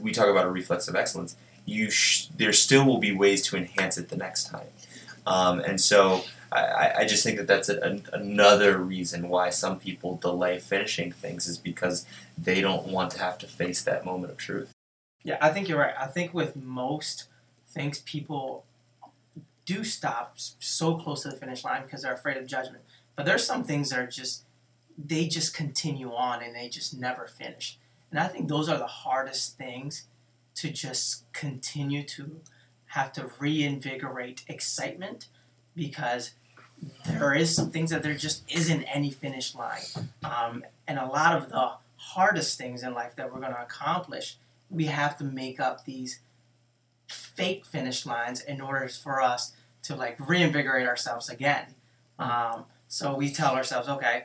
we 0.00 0.12
talk 0.12 0.28
about 0.28 0.46
a 0.46 0.50
reflex 0.50 0.88
of 0.88 0.96
excellence. 0.96 1.36
You 1.64 1.90
sh- 1.90 2.28
there 2.36 2.52
still 2.52 2.84
will 2.86 2.98
be 2.98 3.12
ways 3.12 3.42
to 3.42 3.56
enhance 3.56 3.98
it 3.98 4.08
the 4.08 4.16
next 4.16 4.44
time, 4.50 4.68
um, 5.26 5.60
and 5.60 5.80
so 5.80 6.22
I, 6.52 6.92
I 6.98 7.04
just 7.06 7.24
think 7.24 7.38
that 7.38 7.46
that's 7.48 7.68
a, 7.68 7.80
an 7.80 8.04
another 8.12 8.78
reason 8.78 9.28
why 9.28 9.50
some 9.50 9.78
people 9.78 10.16
delay 10.16 10.58
finishing 10.58 11.10
things 11.12 11.48
is 11.48 11.58
because 11.58 12.06
they 12.38 12.60
don't 12.60 12.86
want 12.86 13.10
to 13.12 13.18
have 13.18 13.36
to 13.38 13.46
face 13.46 13.82
that 13.82 14.04
moment 14.04 14.32
of 14.32 14.38
truth. 14.38 14.75
Yeah, 15.22 15.38
I 15.40 15.50
think 15.50 15.68
you're 15.68 15.78
right. 15.78 15.94
I 15.98 16.06
think 16.06 16.32
with 16.32 16.56
most 16.56 17.24
things, 17.68 18.00
people 18.00 18.64
do 19.64 19.82
stop 19.82 20.34
so 20.36 20.94
close 20.94 21.22
to 21.22 21.30
the 21.30 21.36
finish 21.36 21.64
line 21.64 21.82
because 21.82 22.02
they're 22.02 22.14
afraid 22.14 22.36
of 22.36 22.46
judgment. 22.46 22.84
But 23.16 23.26
there's 23.26 23.44
some 23.44 23.64
things 23.64 23.90
that 23.90 23.98
are 23.98 24.06
just 24.06 24.44
they 24.96 25.26
just 25.26 25.54
continue 25.54 26.12
on 26.14 26.42
and 26.42 26.54
they 26.54 26.68
just 26.68 26.98
never 26.98 27.26
finish. 27.26 27.78
And 28.10 28.20
I 28.20 28.28
think 28.28 28.48
those 28.48 28.68
are 28.68 28.78
the 28.78 28.86
hardest 28.86 29.58
things 29.58 30.06
to 30.54 30.70
just 30.70 31.30
continue 31.32 32.02
to 32.04 32.40
have 32.86 33.12
to 33.12 33.30
reinvigorate 33.38 34.42
excitement 34.48 35.26
because 35.74 36.32
there 37.06 37.34
is 37.34 37.54
some 37.54 37.70
things 37.70 37.90
that 37.90 38.02
there 38.02 38.14
just 38.14 38.42
isn't 38.50 38.84
any 38.84 39.10
finish 39.10 39.54
line. 39.54 39.82
Um, 40.24 40.64
and 40.86 40.98
a 40.98 41.06
lot 41.06 41.36
of 41.36 41.50
the 41.50 41.72
hardest 41.96 42.56
things 42.56 42.82
in 42.82 42.94
life 42.94 43.16
that 43.16 43.32
we're 43.32 43.40
going 43.40 43.52
to 43.52 43.62
accomplish 43.62 44.36
we 44.70 44.86
have 44.86 45.16
to 45.18 45.24
make 45.24 45.60
up 45.60 45.84
these 45.84 46.20
fake 47.08 47.64
finish 47.64 48.06
lines 48.06 48.40
in 48.40 48.60
order 48.60 48.88
for 48.88 49.20
us 49.20 49.52
to 49.82 49.94
like 49.94 50.16
reinvigorate 50.28 50.86
ourselves 50.86 51.28
again. 51.28 51.66
Um, 52.18 52.64
so 52.88 53.14
we 53.14 53.30
tell 53.30 53.54
ourselves, 53.54 53.88
okay, 53.88 54.24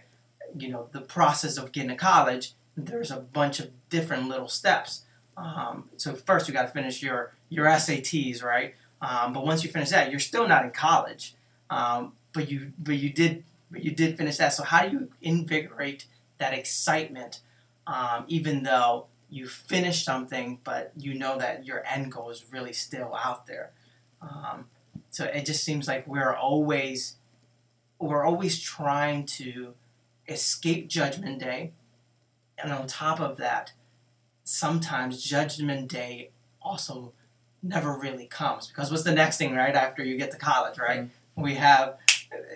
you 0.58 0.70
know, 0.70 0.88
the 0.92 1.02
process 1.02 1.58
of 1.58 1.72
getting 1.72 1.90
to 1.90 1.96
college, 1.96 2.54
there's 2.76 3.12
a 3.12 3.18
bunch 3.18 3.60
of 3.60 3.70
different 3.90 4.28
little 4.28 4.48
steps. 4.48 5.04
Um, 5.38 5.90
so 5.98 6.14
first 6.14 6.48
you 6.48 6.54
got 6.54 6.64
to 6.64 6.68
finish 6.70 7.02
your 7.02 7.34
your 7.50 7.66
SATs, 7.66 8.44
right? 8.44 8.76
Um, 9.02 9.34
but 9.34 9.46
once 9.46 9.64
you 9.64 9.70
finish 9.70 9.90
that, 9.90 10.12
you're 10.12 10.20
still 10.20 10.48
not 10.48 10.64
in 10.64 10.72
college. 10.72 11.36
Um, 11.70 12.14
but 12.34 12.50
you 12.50 12.74
but 12.78 12.98
you 12.98 13.12
did 13.12 13.44
but 13.70 13.84
you 13.84 13.92
did 13.92 14.18
finish 14.18 14.38
that. 14.38 14.50
So 14.50 14.64
how 14.64 14.88
do 14.88 14.92
you 14.92 15.10
invigorate 15.22 16.06
that 16.38 16.54
excitement, 16.54 17.40
um, 17.88 18.26
even 18.28 18.64
though 18.64 19.08
you 19.32 19.48
finish 19.48 20.04
something, 20.04 20.60
but 20.64 20.92
you 20.98 21.14
know 21.14 21.40
that 21.40 21.66
your 21.66 21.84
end 21.88 22.12
goal 22.12 22.30
is 22.30 22.46
really 22.52 22.74
still 22.74 23.16
out 23.16 23.48
there. 23.48 23.72
Um, 24.22 24.66
so 25.10 25.26
it 25.26 25.46
just 25.46 25.64
seems 25.64 25.88
like 25.88 26.06
we're 26.06 26.36
always 26.36 27.16
we're 27.98 28.26
always 28.26 28.60
trying 28.60 29.26
to 29.26 29.74
escape 30.28 30.90
Judgment 30.90 31.40
Day, 31.40 31.72
and 32.62 32.72
on 32.74 32.88
top 32.88 33.20
of 33.20 33.38
that, 33.38 33.72
sometimes 34.44 35.24
Judgment 35.24 35.90
Day 35.90 36.32
also 36.62 37.14
never 37.64 37.96
really 37.98 38.26
comes 38.26 38.68
because 38.68 38.92
what's 38.92 39.04
the 39.04 39.14
next 39.14 39.38
thing 39.38 39.56
right 39.56 39.76
after 39.76 40.04
you 40.04 40.18
get 40.18 40.32
to 40.32 40.38
college, 40.38 40.78
right? 40.78 41.10
We 41.36 41.56
have 41.56 41.98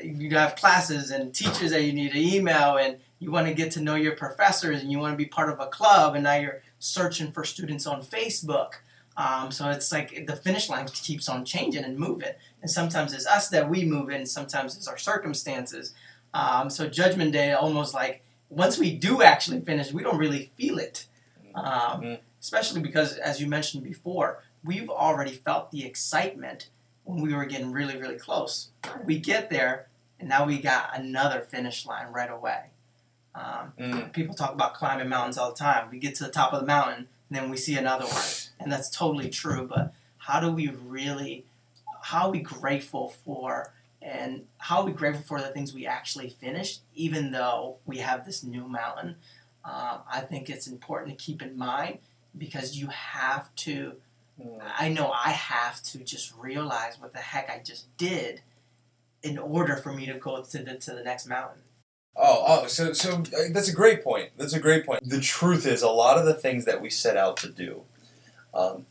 you 0.04 0.30
have 0.32 0.56
classes 0.58 1.10
and 1.12 1.34
teachers 1.34 1.72
that 1.72 1.84
you 1.84 1.94
need 1.94 2.12
to 2.12 2.20
email 2.20 2.78
and 2.78 2.98
you 3.26 3.32
want 3.32 3.48
to 3.48 3.54
get 3.56 3.72
to 3.72 3.82
know 3.82 3.96
your 3.96 4.16
professors 4.16 4.84
and 4.84 4.92
you 4.92 5.00
want 5.00 5.14
to 5.14 5.18
be 5.18 5.26
part 5.26 5.50
of 5.50 5.60
a 5.60 5.66
club 5.66 6.14
and 6.14 6.24
now 6.24 6.36
you're 6.36 6.62
searching 6.78 7.32
for 7.32 7.44
students 7.44 7.88
on 7.88 8.04
Facebook. 8.04 8.74
Um, 9.18 9.52
so 9.52 9.68
it's 9.70 9.92
like 9.92 10.28
the 10.28 10.36
finish 10.36 10.70
line 10.70 10.86
keeps 10.88 11.28
on 11.28 11.44
changing 11.44 11.84
and 11.84 11.98
moving. 11.98 12.34
And 12.62 12.70
sometimes 12.70 13.14
it's 13.14 13.26
us 13.26 13.50
that 13.50 13.68
we 13.68 13.84
move 13.84 14.10
it, 14.10 14.16
and 14.16 14.30
sometimes 14.30 14.76
it's 14.78 14.88
our 14.88 14.98
circumstances. 14.98 15.94
Um, 16.36 16.70
so 16.70 16.88
Judgment 16.88 17.32
Day, 17.32 17.54
almost 17.54 17.94
like 17.96 18.24
once 18.50 18.78
we 18.78 18.96
do 18.96 19.24
actually 19.24 19.62
finish, 19.62 19.92
we 19.92 20.04
don't 20.04 20.18
really 20.18 20.52
feel 20.56 20.78
it. 20.78 21.08
Um, 21.56 22.02
Mhm. 22.02 22.20
Especially 22.42 22.82
because, 22.82 23.18
as 23.18 23.42
you 23.42 23.48
mentioned 23.48 23.84
before, 23.84 24.44
we've 24.64 24.90
already 24.90 25.32
felt 25.32 25.72
the 25.72 25.84
excitement 25.84 26.70
when 27.06 27.22
we 27.22 27.34
were 27.34 27.46
getting 27.46 27.72
really, 27.72 27.98
really 27.98 28.18
close. 28.18 28.70
We 29.04 29.18
get 29.18 29.50
there, 29.50 29.88
and 30.20 30.30
now 30.30 30.46
we 30.46 30.60
got 30.60 30.96
another 30.96 31.40
finish 31.40 31.88
line 31.88 32.12
right 32.12 32.30
away. 32.30 32.66
Um, 33.36 33.74
Mm. 33.78 34.14
people 34.14 34.34
talk 34.34 34.54
about 34.54 34.74
climbing 34.76 35.10
mountains 35.10 35.38
all 35.38 35.52
the 35.52 35.58
time. 35.58 35.90
We 35.92 36.00
get 36.00 36.16
to 36.16 36.24
the 36.24 36.32
top 36.32 36.54
of 36.54 36.62
the 36.62 36.66
mountain, 36.66 37.10
and 37.30 37.38
then 37.38 37.50
we 37.50 37.58
see 37.58 37.76
another 37.78 38.06
one, 38.06 38.24
and 38.60 38.72
that's 38.72 38.90
totally 38.90 39.30
true. 39.30 39.68
But 39.68 39.94
how 40.20 40.40
do 40.40 40.50
we 40.52 40.70
really, 40.70 41.46
how 42.02 42.28
are 42.28 42.32
we 42.32 42.40
grateful 42.40 43.10
for, 43.10 43.74
and 44.02 44.46
how 44.60 44.80
are 44.80 44.86
we 44.86 44.94
grateful 44.94 45.24
for 45.24 45.42
the 45.42 45.50
things 45.50 45.74
we 45.74 45.86
actually 45.86 46.30
finished, 46.30 46.82
even 46.94 47.32
though 47.32 47.78
we 47.86 47.98
have 47.98 48.26
this 48.26 48.42
new 48.42 48.68
mountain? 48.68 49.18
Um, 49.66 50.00
I 50.10 50.22
think 50.22 50.50
it's 50.50 50.68
important 50.68 51.18
to 51.18 51.26
keep 51.26 51.42
in 51.42 51.58
mind 51.58 52.00
because 52.38 52.78
you 52.78 52.88
have 52.88 53.54
to. 53.58 53.96
Mm. 54.42 54.62
I 54.78 54.90
know 54.90 55.12
I 55.12 55.32
have 55.32 55.82
to 55.84 56.00
just 56.00 56.34
realize 56.38 57.00
what 57.00 57.14
the 57.14 57.20
heck 57.20 57.50
I 57.50 57.60
just 57.64 57.86
did, 57.98 58.42
in 59.24 59.38
order 59.38 59.76
for 59.76 59.92
me 59.92 60.06
to 60.06 60.14
go 60.14 60.42
to 60.42 60.58
the 60.64 60.76
to 60.76 60.92
the 60.94 61.04
next 61.04 61.26
mountain. 61.28 61.62
Oh, 62.18 62.44
oh, 62.48 62.68
so 62.68 62.94
so 62.94 63.16
uh, 63.16 63.50
that's 63.52 63.68
a 63.68 63.74
great 63.74 64.04
point. 64.04 64.30
That's 64.38 64.54
a 64.54 64.60
great 64.60 64.86
point. 64.86 65.08
The 65.08 65.20
truth 65.20 65.66
is, 65.66 65.82
a 65.82 65.90
lot 65.90 66.18
of 66.18 66.26
the 66.26 66.34
things 66.34 66.66
that 66.66 66.82
we 66.82 66.90
set 66.90 67.18
out 67.18 67.36
to 67.38 67.50
do, 67.50 67.82
um, 68.54 68.86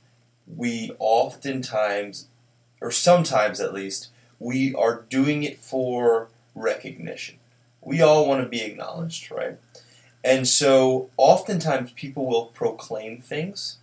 we 0.47 0.95
oftentimes, 0.99 2.29
or 2.83 2.91
sometimes 2.91 3.61
at 3.61 3.73
least, 3.73 4.11
we 4.39 4.75
are 4.75 5.05
doing 5.09 5.43
it 5.43 5.59
for 5.59 6.29
recognition. 6.55 7.37
We 7.81 8.03
all 8.03 8.29
want 8.29 8.43
to 8.43 8.49
be 8.49 8.63
acknowledged, 8.63 9.31
right? 9.31 9.59
And 10.23 10.47
so, 10.47 11.11
oftentimes, 11.17 11.93
people 11.93 12.27
will 12.27 12.47
proclaim 12.47 13.21
things, 13.21 13.79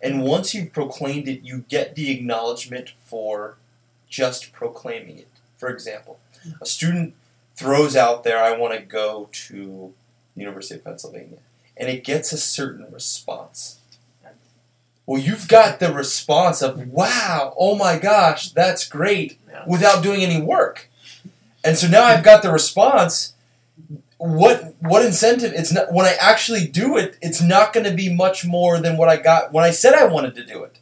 and 0.00 0.22
once 0.22 0.54
you've 0.54 0.72
proclaimed 0.72 1.28
it, 1.28 1.42
you 1.42 1.64
get 1.68 1.94
the 1.96 2.10
acknowledgement 2.10 2.94
for 3.04 3.56
just 4.08 4.52
proclaiming 4.52 5.18
it. 5.18 5.28
For 5.58 5.68
example, 5.68 6.18
a 6.62 6.66
student 6.66 7.14
throws 7.58 7.96
out 7.96 8.22
there, 8.24 8.38
I 8.38 8.56
want 8.56 8.74
to 8.74 8.80
go 8.80 9.28
to 9.32 9.92
University 10.36 10.76
of 10.76 10.84
Pennsylvania, 10.84 11.38
and 11.76 11.88
it 11.88 12.04
gets 12.04 12.32
a 12.32 12.38
certain 12.38 12.86
response. 12.92 13.80
Well, 15.06 15.20
you've 15.20 15.48
got 15.48 15.80
the 15.80 15.92
response 15.92 16.62
of, 16.62 16.86
wow, 16.88 17.54
oh 17.58 17.74
my 17.76 17.98
gosh, 17.98 18.50
that's 18.50 18.86
great, 18.86 19.38
without 19.66 20.02
doing 20.02 20.22
any 20.22 20.40
work. 20.40 20.90
And 21.64 21.76
so 21.76 21.88
now 21.88 22.04
I've 22.04 22.22
got 22.22 22.42
the 22.42 22.52
response. 22.52 23.34
What 24.18 24.74
what 24.80 25.04
incentive? 25.04 25.52
It's 25.54 25.72
not 25.72 25.92
when 25.92 26.06
I 26.06 26.14
actually 26.20 26.66
do 26.66 26.96
it. 26.96 27.16
It's 27.22 27.40
not 27.40 27.72
going 27.72 27.84
to 27.84 27.94
be 27.94 28.12
much 28.12 28.44
more 28.44 28.80
than 28.80 28.96
what 28.96 29.08
I 29.08 29.16
got 29.16 29.52
when 29.52 29.64
I 29.64 29.70
said 29.70 29.94
I 29.94 30.04
wanted 30.04 30.34
to 30.36 30.44
do 30.44 30.62
it. 30.64 30.78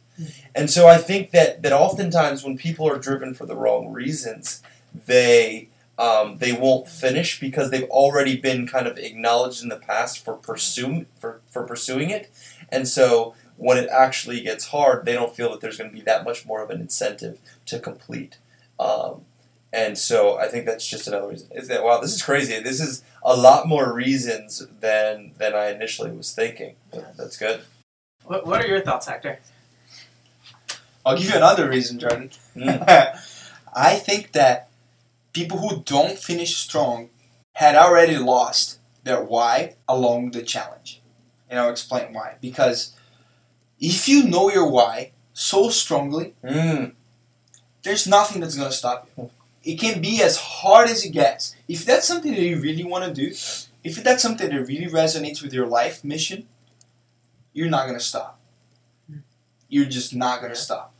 And 0.55 0.69
so 0.69 0.87
I 0.87 0.97
think 0.97 1.31
that 1.31 1.61
that 1.61 1.71
oftentimes 1.71 2.43
when 2.43 2.57
people 2.57 2.89
are 2.89 2.97
driven 2.97 3.33
for 3.33 3.45
the 3.45 3.55
wrong 3.55 3.91
reasons, 3.91 4.63
they 5.05 5.69
um, 5.97 6.37
they 6.37 6.53
won't 6.53 6.87
finish 6.87 7.39
because 7.39 7.71
they've 7.71 7.89
already 7.89 8.37
been 8.37 8.67
kind 8.67 8.87
of 8.87 8.97
acknowledged 8.97 9.63
in 9.63 9.69
the 9.69 9.77
past 9.77 10.23
for 10.23 10.35
pursuing 10.35 11.07
for, 11.19 11.41
for 11.49 11.63
pursuing 11.63 12.09
it, 12.09 12.29
and 12.69 12.87
so 12.87 13.33
when 13.57 13.77
it 13.77 13.89
actually 13.89 14.41
gets 14.41 14.67
hard, 14.67 15.05
they 15.05 15.13
don't 15.13 15.35
feel 15.35 15.51
that 15.51 15.61
there's 15.61 15.77
going 15.77 15.89
to 15.89 15.95
be 15.95 16.03
that 16.03 16.23
much 16.23 16.45
more 16.45 16.63
of 16.63 16.69
an 16.69 16.79
incentive 16.79 17.39
to 17.65 17.79
complete. 17.79 18.37
Um, 18.79 19.21
and 19.73 19.97
so 19.97 20.37
I 20.37 20.47
think 20.47 20.65
that's 20.65 20.87
just 20.87 21.07
another 21.07 21.27
reason. 21.27 21.49
Is 21.51 21.67
that 21.67 21.83
wow? 21.83 21.99
This 21.99 22.13
is 22.13 22.21
crazy. 22.21 22.59
This 22.59 22.79
is 22.79 23.03
a 23.23 23.35
lot 23.35 23.67
more 23.67 23.91
reasons 23.91 24.65
than 24.79 25.33
than 25.37 25.53
I 25.53 25.71
initially 25.71 26.11
was 26.11 26.33
thinking. 26.33 26.75
But 26.91 27.17
that's 27.17 27.37
good. 27.37 27.61
What, 28.23 28.45
what 28.45 28.63
are 28.63 28.67
your 28.67 28.81
thoughts, 28.81 29.07
Hector? 29.07 29.39
I'll 31.05 31.17
give 31.17 31.29
you 31.29 31.35
another 31.35 31.69
reason, 31.69 31.99
Jordan. 31.99 32.29
Mm. 32.55 33.19
I 33.75 33.95
think 33.95 34.33
that 34.33 34.66
people 35.37 35.59
who 35.59 35.83
don't 35.83 36.17
finish 36.17 36.55
strong 36.55 37.09
had 37.53 37.75
already 37.75 38.17
lost 38.17 38.79
their 39.03 39.21
why 39.23 39.75
along 39.87 40.31
the 40.31 40.41
challenge. 40.41 41.01
And 41.49 41.59
I'll 41.59 41.69
explain 41.69 42.11
why. 42.13 42.35
Because 42.41 42.95
if 43.79 44.09
you 44.09 44.23
know 44.23 44.49
your 44.51 44.69
why 44.69 45.11
so 45.33 45.69
strongly, 45.69 46.33
Mm. 46.43 46.93
there's 47.83 48.07
nothing 48.07 48.41
that's 48.41 48.55
going 48.55 48.69
to 48.71 48.75
stop 48.83 49.07
you. 49.15 49.29
It 49.63 49.79
can 49.79 50.01
be 50.01 50.21
as 50.23 50.37
hard 50.37 50.89
as 50.89 51.05
it 51.05 51.11
gets. 51.11 51.55
If 51.67 51.85
that's 51.85 52.07
something 52.07 52.31
that 52.31 52.41
you 52.41 52.59
really 52.59 52.83
want 52.83 53.03
to 53.05 53.13
do, 53.13 53.27
if 53.83 54.03
that's 54.03 54.23
something 54.23 54.49
that 54.49 54.67
really 54.67 54.89
resonates 55.01 55.41
with 55.43 55.53
your 55.53 55.67
life 55.67 56.03
mission, 56.03 56.47
you're 57.53 57.69
not 57.69 57.85
going 57.87 57.99
to 57.99 58.03
stop. 58.13 58.39
You're 59.69 59.85
just 59.97 60.15
not 60.15 60.39
going 60.41 60.53
to 60.53 60.59
stop. 60.67 60.93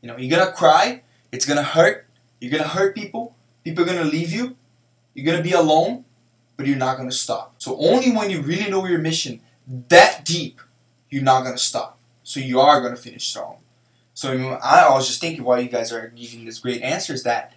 You 0.00 0.08
know, 0.08 0.16
you're 0.16 0.34
going 0.36 0.46
to 0.46 0.52
cry, 0.52 1.02
it's 1.32 1.46
going 1.46 1.56
to 1.56 1.70
hurt, 1.76 2.06
you're 2.40 2.50
going 2.50 2.62
to 2.62 2.68
hurt 2.78 2.94
people, 2.94 3.34
people 3.64 3.84
are 3.84 3.86
going 3.86 4.02
to 4.02 4.10
leave 4.10 4.32
you, 4.32 4.56
you're 5.14 5.26
going 5.26 5.38
to 5.38 5.42
be 5.42 5.52
alone, 5.52 6.04
but 6.56 6.66
you're 6.66 6.76
not 6.76 6.96
going 6.96 7.08
to 7.08 7.14
stop. 7.14 7.54
So 7.58 7.76
only 7.78 8.12
when 8.12 8.30
you 8.30 8.42
really 8.42 8.70
know 8.70 8.86
your 8.86 8.98
mission 8.98 9.40
that 9.88 10.24
deep, 10.24 10.60
you're 11.08 11.22
not 11.22 11.42
going 11.42 11.56
to 11.56 11.62
stop. 11.62 11.98
So 12.22 12.40
you 12.40 12.60
are 12.60 12.80
going 12.80 12.94
to 12.94 13.00
finish 13.00 13.26
strong. 13.26 13.56
So 14.14 14.32
I, 14.32 14.36
mean, 14.36 14.58
I 14.62 14.88
was 14.90 15.06
just 15.06 15.20
thinking 15.20 15.44
while 15.44 15.60
you 15.60 15.68
guys 15.68 15.92
are 15.92 16.08
giving 16.08 16.44
this 16.44 16.58
great 16.58 16.82
answers 16.82 17.22
that 17.22 17.54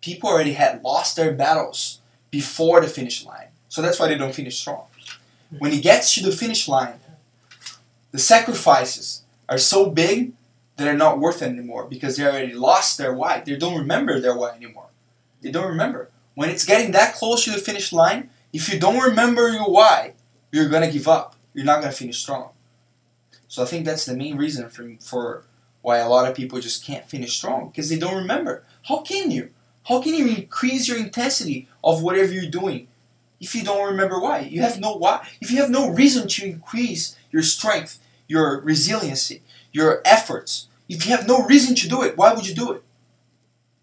people 0.00 0.28
already 0.28 0.54
had 0.54 0.82
lost 0.82 1.16
their 1.16 1.32
battles 1.32 2.00
before 2.30 2.80
the 2.80 2.88
finish 2.88 3.24
line. 3.24 3.48
So 3.68 3.80
that's 3.80 3.98
why 3.98 4.08
they 4.08 4.18
don't 4.18 4.34
finish 4.34 4.58
strong. 4.58 4.86
when 5.58 5.70
he 5.70 5.80
gets 5.80 6.14
to 6.14 6.22
the 6.22 6.32
finish 6.32 6.66
line, 6.66 6.98
the 8.10 8.18
sacrifices 8.18 9.22
are 9.48 9.58
so 9.58 9.88
big 9.88 10.32
that 10.76 10.88
are 10.88 10.96
not 10.96 11.18
worth 11.18 11.42
it 11.42 11.48
anymore 11.48 11.86
because 11.88 12.16
they 12.16 12.24
already 12.24 12.54
lost 12.54 12.98
their 12.98 13.14
why. 13.14 13.42
They 13.44 13.56
don't 13.56 13.78
remember 13.78 14.18
their 14.20 14.36
why 14.36 14.50
anymore. 14.56 14.88
They 15.42 15.50
don't 15.50 15.68
remember. 15.68 16.10
When 16.34 16.48
it's 16.48 16.64
getting 16.64 16.92
that 16.92 17.14
close 17.14 17.44
to 17.44 17.50
the 17.50 17.58
finish 17.58 17.92
line, 17.92 18.30
if 18.52 18.72
you 18.72 18.78
don't 18.78 19.02
remember 19.02 19.50
your 19.50 19.70
why, 19.70 20.14
you're 20.50 20.68
gonna 20.68 20.90
give 20.90 21.08
up. 21.08 21.36
You're 21.52 21.64
not 21.66 21.80
gonna 21.80 21.92
finish 21.92 22.18
strong. 22.18 22.50
So 23.48 23.62
I 23.62 23.66
think 23.66 23.84
that's 23.84 24.06
the 24.06 24.16
main 24.16 24.36
reason 24.36 24.68
for 24.70 24.90
for 25.00 25.44
why 25.82 25.98
a 25.98 26.08
lot 26.08 26.28
of 26.28 26.36
people 26.36 26.60
just 26.60 26.84
can't 26.86 27.08
finish 27.08 27.36
strong 27.36 27.68
because 27.68 27.88
they 27.90 27.98
don't 27.98 28.16
remember. 28.16 28.64
How 28.88 28.98
can 29.02 29.30
you? 29.30 29.50
How 29.88 30.00
can 30.00 30.14
you 30.14 30.28
increase 30.28 30.88
your 30.88 30.96
intensity 30.96 31.68
of 31.82 32.02
whatever 32.02 32.32
you're 32.32 32.50
doing 32.50 32.86
if 33.40 33.54
you 33.54 33.64
don't 33.64 33.90
remember 33.90 34.20
why? 34.20 34.40
You 34.40 34.62
have 34.62 34.78
no 34.78 34.94
why. 34.94 35.26
If 35.40 35.50
you 35.50 35.58
have 35.58 35.70
no 35.70 35.90
reason 35.90 36.28
to 36.28 36.46
increase 36.46 37.16
your 37.32 37.42
strength, 37.42 37.98
your 38.28 38.60
resiliency, 38.60 39.42
your 39.72 40.00
efforts, 40.04 40.68
if 40.88 41.04
you 41.04 41.16
have 41.16 41.26
no 41.26 41.44
reason 41.44 41.74
to 41.76 41.88
do 41.88 42.02
it, 42.02 42.16
why 42.16 42.32
would 42.32 42.46
you 42.46 42.54
do 42.54 42.72
it? 42.72 42.84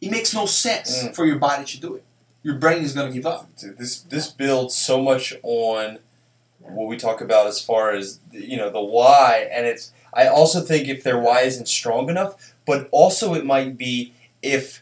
It 0.01 0.11
makes 0.11 0.33
no 0.33 0.45
sense 0.45 1.03
Mm. 1.03 1.15
for 1.15 1.25
your 1.25 1.37
body 1.37 1.65
to 1.65 1.79
do 1.79 1.95
it. 1.95 2.03
Your 2.43 2.55
brain 2.55 2.83
is 2.83 2.93
gonna 2.93 3.11
give 3.11 3.25
up. 3.25 3.49
Dude, 3.57 3.77
this 3.77 3.99
this 4.01 4.27
builds 4.27 4.73
so 4.75 5.01
much 5.01 5.33
on 5.43 5.99
what 6.59 6.87
we 6.87 6.95
talk 6.97 7.19
about 7.21 7.47
as 7.47 7.59
far 7.61 7.91
as 7.91 8.19
you 8.31 8.57
know 8.57 8.69
the 8.69 8.81
why, 8.81 9.49
and 9.51 9.65
it's. 9.65 9.91
I 10.13 10.27
also 10.27 10.61
think 10.61 10.87
if 10.87 11.03
their 11.03 11.19
why 11.19 11.41
isn't 11.41 11.67
strong 11.67 12.09
enough, 12.09 12.53
but 12.65 12.87
also 12.91 13.33
it 13.35 13.45
might 13.45 13.77
be 13.77 14.13
if 14.41 14.81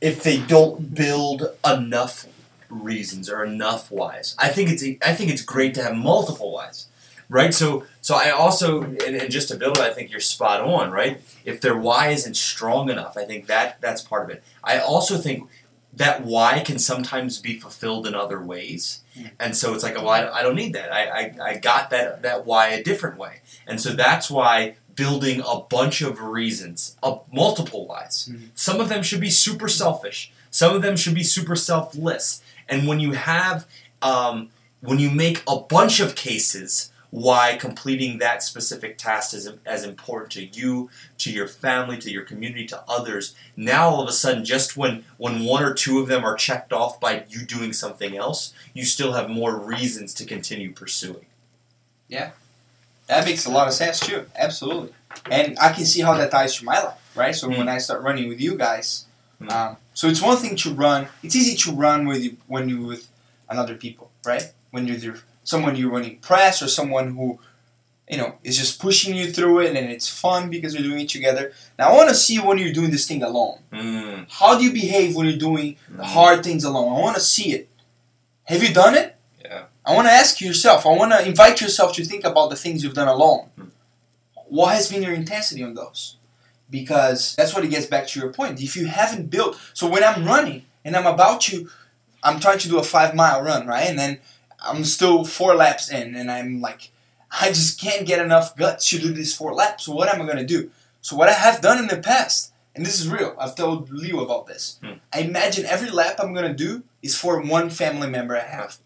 if 0.00 0.22
they 0.22 0.38
don't 0.38 0.94
build 0.94 1.56
enough 1.64 2.26
reasons 2.68 3.30
or 3.30 3.44
enough 3.44 3.90
whys. 3.90 4.34
I 4.38 4.48
think 4.48 4.70
it's 4.70 4.82
I 5.06 5.14
think 5.14 5.30
it's 5.30 5.42
great 5.42 5.74
to 5.74 5.82
have 5.82 5.94
multiple 5.94 6.52
whys, 6.52 6.86
right? 7.32 7.52
So 7.54 7.84
so 8.00 8.14
I 8.14 8.30
also 8.30 8.82
and, 8.82 9.00
and 9.00 9.30
just 9.30 9.48
to 9.48 9.56
build 9.56 9.78
it, 9.78 9.82
I 9.82 9.92
think 9.92 10.10
you're 10.10 10.20
spot 10.20 10.60
on, 10.60 10.90
right? 10.90 11.20
If 11.44 11.60
their 11.60 11.76
why 11.76 12.08
isn't 12.10 12.36
strong 12.36 12.90
enough, 12.90 13.16
I 13.16 13.24
think 13.24 13.46
that 13.46 13.80
that's 13.80 14.02
part 14.02 14.24
of 14.24 14.30
it. 14.36 14.42
I 14.62 14.78
also 14.78 15.16
think 15.18 15.48
that 15.94 16.24
why 16.24 16.60
can 16.60 16.78
sometimes 16.78 17.38
be 17.38 17.58
fulfilled 17.58 18.06
in 18.06 18.14
other 18.14 18.40
ways, 18.40 19.00
and 19.38 19.54
so 19.56 19.74
it's 19.74 19.82
like, 19.82 19.94
well, 19.96 20.08
I, 20.08 20.26
I 20.38 20.42
don't 20.42 20.56
need 20.56 20.72
that. 20.74 20.92
I, 20.92 21.02
I 21.20 21.34
I 21.50 21.58
got 21.58 21.90
that 21.90 22.22
that 22.22 22.46
why 22.46 22.68
a 22.68 22.82
different 22.82 23.18
way, 23.18 23.40
and 23.66 23.80
so 23.80 23.90
that's 23.92 24.30
why 24.30 24.76
building 24.94 25.40
a 25.46 25.60
bunch 25.60 26.02
of 26.02 26.20
reasons, 26.20 26.96
a 27.02 27.16
multiple 27.32 27.86
whys. 27.86 28.28
Mhm. 28.30 28.48
Some 28.54 28.78
of 28.80 28.88
them 28.90 29.02
should 29.02 29.20
be 29.20 29.30
super 29.30 29.68
selfish. 29.68 30.30
Some 30.50 30.76
of 30.76 30.82
them 30.82 30.96
should 30.96 31.14
be 31.14 31.22
super 31.24 31.56
selfless. 31.56 32.42
And 32.68 32.86
when 32.86 33.00
you 33.00 33.12
have, 33.12 33.66
um, 34.02 34.50
when 34.80 34.98
you 34.98 35.10
make 35.10 35.42
a 35.48 35.58
bunch 35.58 35.98
of 36.00 36.14
cases 36.14 36.91
why 37.12 37.56
completing 37.60 38.18
that 38.18 38.42
specific 38.42 38.96
task 38.96 39.34
is 39.34 39.46
as 39.66 39.84
important 39.84 40.32
to 40.32 40.46
you, 40.46 40.88
to 41.18 41.30
your 41.30 41.46
family, 41.46 41.98
to 41.98 42.10
your 42.10 42.24
community, 42.24 42.66
to 42.66 42.82
others, 42.88 43.34
now 43.54 43.90
all 43.90 44.00
of 44.00 44.08
a 44.08 44.12
sudden, 44.12 44.46
just 44.46 44.78
when 44.78 45.04
when 45.18 45.44
one 45.44 45.62
or 45.62 45.74
two 45.74 45.98
of 46.00 46.08
them 46.08 46.24
are 46.24 46.34
checked 46.34 46.72
off 46.72 46.98
by 46.98 47.24
you 47.28 47.44
doing 47.44 47.74
something 47.74 48.16
else, 48.16 48.54
you 48.72 48.86
still 48.86 49.12
have 49.12 49.28
more 49.28 49.54
reasons 49.58 50.14
to 50.14 50.24
continue 50.24 50.72
pursuing. 50.72 51.26
Yeah, 52.08 52.30
that 53.08 53.26
makes 53.26 53.44
a 53.44 53.50
lot 53.50 53.68
of 53.68 53.74
sense 53.74 54.00
too. 54.00 54.24
Absolutely. 54.34 54.94
And 55.30 55.58
I 55.60 55.70
can 55.72 55.84
see 55.84 56.00
how 56.00 56.14
that 56.14 56.30
ties 56.30 56.56
to 56.56 56.64
my 56.64 56.82
life, 56.82 57.12
right? 57.14 57.34
So 57.34 57.46
when 57.50 57.68
I 57.68 57.76
start 57.76 58.02
running 58.02 58.28
with 58.28 58.40
you 58.40 58.56
guys, 58.56 59.04
Mm. 59.42 59.52
um, 59.52 59.76
so 59.92 60.06
it's 60.08 60.22
one 60.22 60.36
thing 60.36 60.56
to 60.56 60.72
run. 60.72 61.08
It's 61.22 61.34
easy 61.36 61.56
to 61.64 61.72
run 61.72 62.06
with 62.06 62.22
you 62.22 62.36
when 62.46 62.68
you're 62.68 62.86
with 62.86 63.08
another 63.50 63.74
people, 63.74 64.10
right? 64.24 64.52
When 64.70 64.86
you're 64.86 64.96
there, 64.96 65.16
someone 65.44 65.76
you're 65.76 65.90
running 65.90 66.18
press 66.18 66.62
or 66.62 66.68
someone 66.68 67.14
who, 67.14 67.38
you 68.08 68.16
know, 68.16 68.36
is 68.44 68.58
just 68.58 68.80
pushing 68.80 69.14
you 69.14 69.32
through 69.32 69.60
it 69.60 69.76
and 69.76 69.90
it's 69.90 70.08
fun 70.08 70.50
because 70.50 70.74
you're 70.74 70.82
doing 70.82 71.00
it 71.00 71.08
together. 71.08 71.52
Now 71.78 71.90
I 71.90 71.96
want 71.96 72.08
to 72.10 72.14
see 72.14 72.38
when 72.38 72.58
you're 72.58 72.72
doing 72.72 72.90
this 72.90 73.06
thing 73.06 73.22
alone. 73.22 73.58
Mm. 73.72 74.26
How 74.30 74.58
do 74.58 74.64
you 74.64 74.72
behave 74.72 75.16
when 75.16 75.26
you're 75.26 75.38
doing 75.38 75.76
the 75.88 76.04
hard 76.04 76.44
things 76.44 76.64
alone? 76.64 76.96
I 76.96 77.00
want 77.00 77.16
to 77.16 77.22
see 77.22 77.52
it. 77.52 77.68
Have 78.44 78.62
you 78.62 78.74
done 78.74 78.94
it? 78.94 79.16
Yeah. 79.42 79.64
I 79.84 79.94
want 79.94 80.06
to 80.08 80.12
ask 80.12 80.40
yourself. 80.40 80.86
I 80.86 80.90
want 80.90 81.12
to 81.12 81.26
invite 81.26 81.60
yourself 81.60 81.94
to 81.94 82.04
think 82.04 82.24
about 82.24 82.50
the 82.50 82.56
things 82.56 82.82
you've 82.82 82.94
done 82.94 83.08
alone. 83.08 83.48
Hmm. 83.56 83.68
What 84.46 84.74
has 84.74 84.90
been 84.90 85.02
your 85.02 85.14
intensity 85.14 85.62
on 85.62 85.74
those? 85.74 86.16
Because 86.68 87.34
that's 87.36 87.54
what 87.54 87.64
it 87.64 87.68
gets 87.68 87.86
back 87.86 88.06
to 88.08 88.20
your 88.20 88.32
point. 88.32 88.62
If 88.62 88.76
you 88.76 88.86
haven't 88.86 89.30
built, 89.30 89.58
so 89.74 89.88
when 89.88 90.04
I'm 90.04 90.24
running 90.24 90.66
and 90.84 90.96
I'm 90.96 91.06
about 91.06 91.40
to, 91.42 91.68
I'm 92.22 92.40
trying 92.40 92.58
to 92.58 92.68
do 92.68 92.78
a 92.78 92.82
five 92.82 93.14
mile 93.14 93.42
run, 93.42 93.66
right? 93.66 93.88
And 93.88 93.98
then 93.98 94.20
I'm 94.64 94.84
still 94.84 95.24
four 95.24 95.54
laps 95.54 95.90
in, 95.90 96.14
and 96.14 96.30
I'm 96.30 96.60
like, 96.60 96.90
I 97.30 97.48
just 97.48 97.80
can't 97.80 98.06
get 98.06 98.20
enough 98.24 98.56
guts 98.56 98.88
to 98.90 98.98
do 98.98 99.12
these 99.12 99.34
four 99.34 99.54
laps. 99.54 99.88
What 99.88 100.08
am 100.12 100.20
I 100.22 100.26
gonna 100.26 100.44
do? 100.44 100.70
So 101.00 101.16
what 101.16 101.28
I 101.28 101.32
have 101.32 101.60
done 101.60 101.78
in 101.78 101.88
the 101.88 101.96
past, 101.96 102.52
and 102.74 102.84
this 102.86 103.00
is 103.00 103.08
real. 103.08 103.34
I've 103.38 103.56
told 103.56 103.90
Leo 103.90 104.20
about 104.20 104.46
this. 104.46 104.78
Hmm. 104.82 104.92
I 105.12 105.20
imagine 105.20 105.66
every 105.66 105.90
lap 105.90 106.16
I'm 106.18 106.34
gonna 106.34 106.54
do 106.54 106.82
is 107.02 107.16
for 107.18 107.40
one 107.40 107.70
family 107.70 108.08
member 108.08 108.36
I 108.36 108.44
have. 108.44 108.78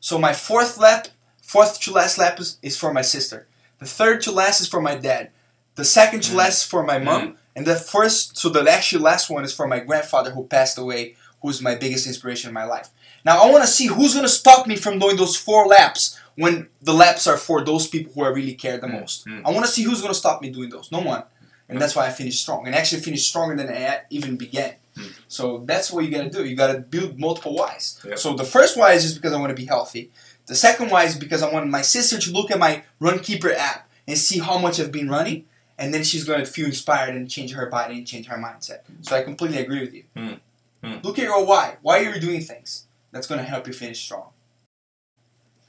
So 0.00 0.18
my 0.18 0.32
fourth 0.34 0.76
lap, 0.78 1.08
fourth 1.42 1.80
to 1.82 1.92
last 1.92 2.18
lap 2.18 2.38
is, 2.38 2.58
is 2.62 2.76
for 2.76 2.92
my 2.92 3.02
sister. 3.02 3.46
The 3.78 3.86
third 3.86 4.20
to 4.22 4.30
last 4.32 4.60
is 4.60 4.68
for 4.68 4.80
my 4.80 4.94
dad. 4.96 5.30
The 5.76 5.84
second 5.84 6.22
to 6.24 6.32
Mm. 6.32 6.36
last 6.36 6.58
is 6.64 6.68
for 6.70 6.82
my 6.84 6.98
mom. 6.98 7.38
And 7.56 7.66
the 7.66 7.76
first, 7.76 8.36
so 8.36 8.48
the 8.48 8.68
actually 8.70 9.02
last 9.02 9.30
one 9.30 9.44
is 9.44 9.54
for 9.54 9.66
my 9.66 9.80
grandfather 9.80 10.30
who 10.32 10.46
passed 10.46 10.76
away, 10.78 11.14
who's 11.42 11.62
my 11.62 11.74
biggest 11.74 12.06
inspiration 12.06 12.48
in 12.48 12.54
my 12.54 12.64
life. 12.64 12.90
Now 13.24 13.42
I 13.42 13.50
want 13.50 13.64
to 13.64 13.70
see 13.70 13.86
who's 13.86 14.14
gonna 14.14 14.28
stop 14.28 14.66
me 14.66 14.76
from 14.76 14.98
doing 14.98 15.16
those 15.16 15.36
four 15.36 15.66
laps 15.66 16.18
when 16.36 16.68
the 16.82 16.92
laps 16.92 17.26
are 17.26 17.36
for 17.36 17.64
those 17.64 17.86
people 17.86 18.12
who 18.12 18.22
I 18.24 18.28
really 18.28 18.54
care 18.54 18.78
the 18.78 18.86
Mm, 18.88 19.00
most. 19.00 19.26
mm. 19.26 19.42
I 19.44 19.50
want 19.50 19.64
to 19.66 19.70
see 19.70 19.82
who's 19.82 20.02
gonna 20.02 20.14
stop 20.14 20.42
me 20.42 20.50
doing 20.50 20.68
those. 20.70 20.90
No 20.92 21.00
one. 21.00 21.22
And 21.68 21.80
that's 21.80 21.96
why 21.96 22.06
I 22.06 22.10
finished 22.10 22.42
strong, 22.42 22.66
and 22.66 22.74
actually 22.74 23.00
finished 23.00 23.26
stronger 23.26 23.56
than 23.56 23.70
I 23.74 24.00
even 24.10 24.36
began. 24.36 24.74
Mm. 24.98 25.12
So 25.28 25.62
that's 25.64 25.90
what 25.90 26.04
you 26.04 26.10
gotta 26.10 26.28
do. 26.28 26.44
You 26.44 26.54
gotta 26.54 26.78
build 26.78 27.18
multiple 27.18 27.54
whys. 27.54 27.98
Yep. 28.04 28.18
So 28.18 28.34
the 28.34 28.44
first 28.44 28.76
why 28.76 28.92
is 28.92 29.02
just 29.02 29.14
because 29.16 29.32
I 29.32 29.38
want 29.38 29.50
to 29.50 29.54
be 29.56 29.64
healthy. 29.64 30.10
The 30.46 30.54
second 30.54 30.90
why 30.90 31.04
is 31.04 31.16
because 31.16 31.42
I 31.42 31.50
want 31.50 31.68
my 31.70 31.80
sister 31.80 32.18
to 32.18 32.30
look 32.32 32.50
at 32.50 32.58
my 32.58 32.82
Runkeeper 33.00 33.54
app 33.56 33.88
and 34.06 34.18
see 34.18 34.38
how 34.40 34.58
much 34.58 34.78
I've 34.78 34.92
been 34.92 35.08
running, 35.08 35.46
and 35.78 35.94
then 35.94 36.04
she's 36.04 36.24
gonna 36.24 36.44
feel 36.44 36.66
inspired 36.66 37.14
and 37.16 37.30
change 37.30 37.52
her 37.54 37.66
body 37.70 37.94
and 37.96 38.06
change 38.06 38.26
her 38.26 38.36
mindset. 38.36 38.80
So 39.00 39.16
I 39.16 39.22
completely 39.22 39.58
agree 39.58 39.80
with 39.80 39.94
you. 39.94 40.04
Mm. 40.14 40.40
Mm. 40.84 41.02
Look 41.02 41.18
at 41.18 41.24
your 41.24 41.44
why. 41.46 41.76
Why 41.80 42.04
are 42.04 42.14
you 42.14 42.20
doing 42.20 42.42
things? 42.42 42.84
That's 43.14 43.28
gonna 43.28 43.44
help 43.44 43.68
you 43.68 43.72
finish 43.72 44.02
strong. 44.02 44.30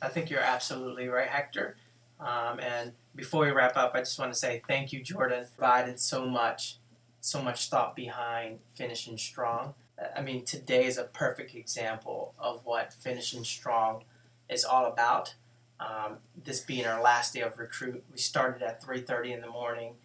I 0.02 0.10
think 0.10 0.32
you're 0.32 0.40
absolutely 0.40 1.08
right, 1.08 1.28
Hector. 1.28 1.78
Um, 2.20 2.60
and 2.60 2.94
before 3.16 3.46
we 3.46 3.52
wrap 3.52 3.78
up, 3.78 3.92
I 3.94 4.00
just 4.00 4.18
want 4.18 4.34
to 4.34 4.38
say 4.38 4.64
thank 4.68 4.92
you, 4.92 5.04
Jordan, 5.04 5.46
for 5.46 5.52
providing 5.52 5.98
so 5.98 6.26
much, 6.26 6.78
so 7.22 7.44
much 7.44 7.70
thought 7.70 7.96
behind 7.96 8.60
finishing 8.74 9.20
strong. 9.20 9.76
I 10.16 10.24
mean, 10.24 10.44
today 10.44 10.86
is 10.86 10.98
a 10.98 11.04
perfect 11.04 11.54
example 11.54 12.34
of 12.40 12.66
what 12.66 12.92
finishing 12.92 13.44
strong 13.44 14.06
is 14.50 14.66
all 14.66 14.88
about. 14.88 15.36
Um, 15.80 16.18
this 16.44 16.62
being 16.62 16.88
our 16.88 17.00
last 17.00 17.36
day 17.36 17.42
of 17.42 17.60
recruit, 17.60 18.04
we 18.12 18.18
started 18.18 18.64
at 18.64 18.82
3:30 18.82 19.34
in 19.34 19.42
the 19.42 19.50
morning, 19.50 19.98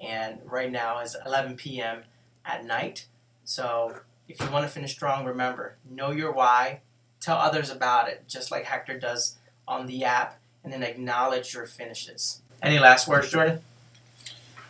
and 0.00 0.40
right 0.44 0.72
now 0.72 0.98
is 0.98 1.16
11 1.24 1.54
p.m. 1.54 2.02
at 2.44 2.64
night. 2.64 3.06
So 3.44 4.00
if 4.30 4.40
you 4.40 4.48
want 4.50 4.64
to 4.64 4.70
finish 4.70 4.92
strong, 4.92 5.24
remember 5.24 5.76
know 5.90 6.12
your 6.12 6.30
why, 6.30 6.80
tell 7.20 7.36
others 7.36 7.68
about 7.68 8.08
it, 8.08 8.24
just 8.28 8.50
like 8.50 8.64
Hector 8.64 8.98
does 8.98 9.36
on 9.66 9.86
the 9.86 10.04
app, 10.04 10.38
and 10.62 10.72
then 10.72 10.84
acknowledge 10.84 11.52
your 11.52 11.66
finishes. 11.66 12.40
Any 12.62 12.78
last 12.78 13.08
words, 13.08 13.30
Jordan? 13.30 13.60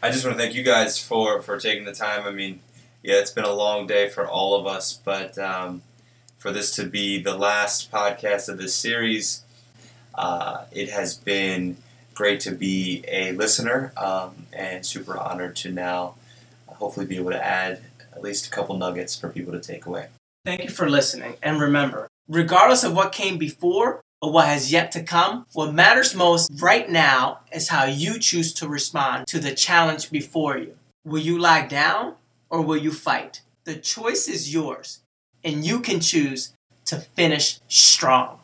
I 0.03 0.11
just 0.11 0.25
want 0.25 0.39
to 0.39 0.43
thank 0.43 0.55
you 0.55 0.63
guys 0.63 0.99
for 0.99 1.43
for 1.43 1.59
taking 1.59 1.85
the 1.85 1.93
time. 1.93 2.27
I 2.27 2.31
mean, 2.31 2.61
yeah, 3.03 3.17
it's 3.17 3.31
been 3.31 3.45
a 3.45 3.53
long 3.53 3.87
day 3.87 4.09
for 4.09 4.27
all 4.27 4.59
of 4.59 4.67
us, 4.67 4.99
but 5.05 5.39
um, 5.39 5.83
for 6.39 6.53
this 6.53 6.75
to 6.77 6.87
be 6.87 7.23
the 7.23 7.37
last 7.37 7.93
podcast 7.93 8.49
of 8.49 8.57
this 8.57 8.75
series, 8.75 9.43
uh, 10.15 10.65
it 10.73 10.89
has 10.89 11.17
been 11.17 11.77
great 12.15 12.41
to 12.41 12.53
be 12.53 13.05
a 13.09 13.33
listener 13.33 13.93
um, 13.99 14.47
and 14.55 14.87
super 14.87 15.19
honored 15.19 15.55
to 15.57 15.71
now 15.71 16.15
hopefully 16.67 17.05
be 17.05 17.17
able 17.17 17.31
to 17.31 17.45
add 17.45 17.83
at 18.13 18.23
least 18.23 18.47
a 18.47 18.51
couple 18.51 18.77
nuggets 18.77 19.19
for 19.19 19.29
people 19.29 19.53
to 19.53 19.61
take 19.61 19.87
away. 19.87 20.09
Thank 20.45 20.65
you 20.65 20.71
for 20.71 20.89
listening, 20.89 21.37
and 21.43 21.61
remember, 21.61 22.09
regardless 22.29 22.85
of 22.85 22.95
what 22.95 23.13
came 23.13 23.39
before 23.39 24.01
or 24.23 24.33
what 24.33 24.49
has 24.49 24.73
yet 24.73 24.93
to 24.93 25.03
come, 25.03 25.47
what 25.53 25.73
matters 25.73 26.15
most 26.15 26.51
right 26.61 26.89
now 26.89 27.41
is 27.53 27.69
how 27.69 27.85
you 27.85 28.19
choose 28.19 28.53
to 28.55 28.69
respond 28.69 29.27
to 29.29 29.39
the 29.39 29.55
challenge 29.55 30.11
before 30.11 30.59
you. 30.59 30.77
Will 31.05 31.21
you 31.21 31.39
lie 31.39 31.67
down 31.67 32.15
or 32.49 32.61
will 32.63 32.77
you 32.77 32.93
fight? 32.93 33.43
The 33.65 33.77
choice 33.77 34.29
is 34.29 34.53
yours, 34.53 35.01
and 35.45 35.65
you 35.65 35.81
can 35.81 36.01
choose 36.01 36.53
to 36.87 36.97
finish 36.97 37.61
strong. 37.69 38.40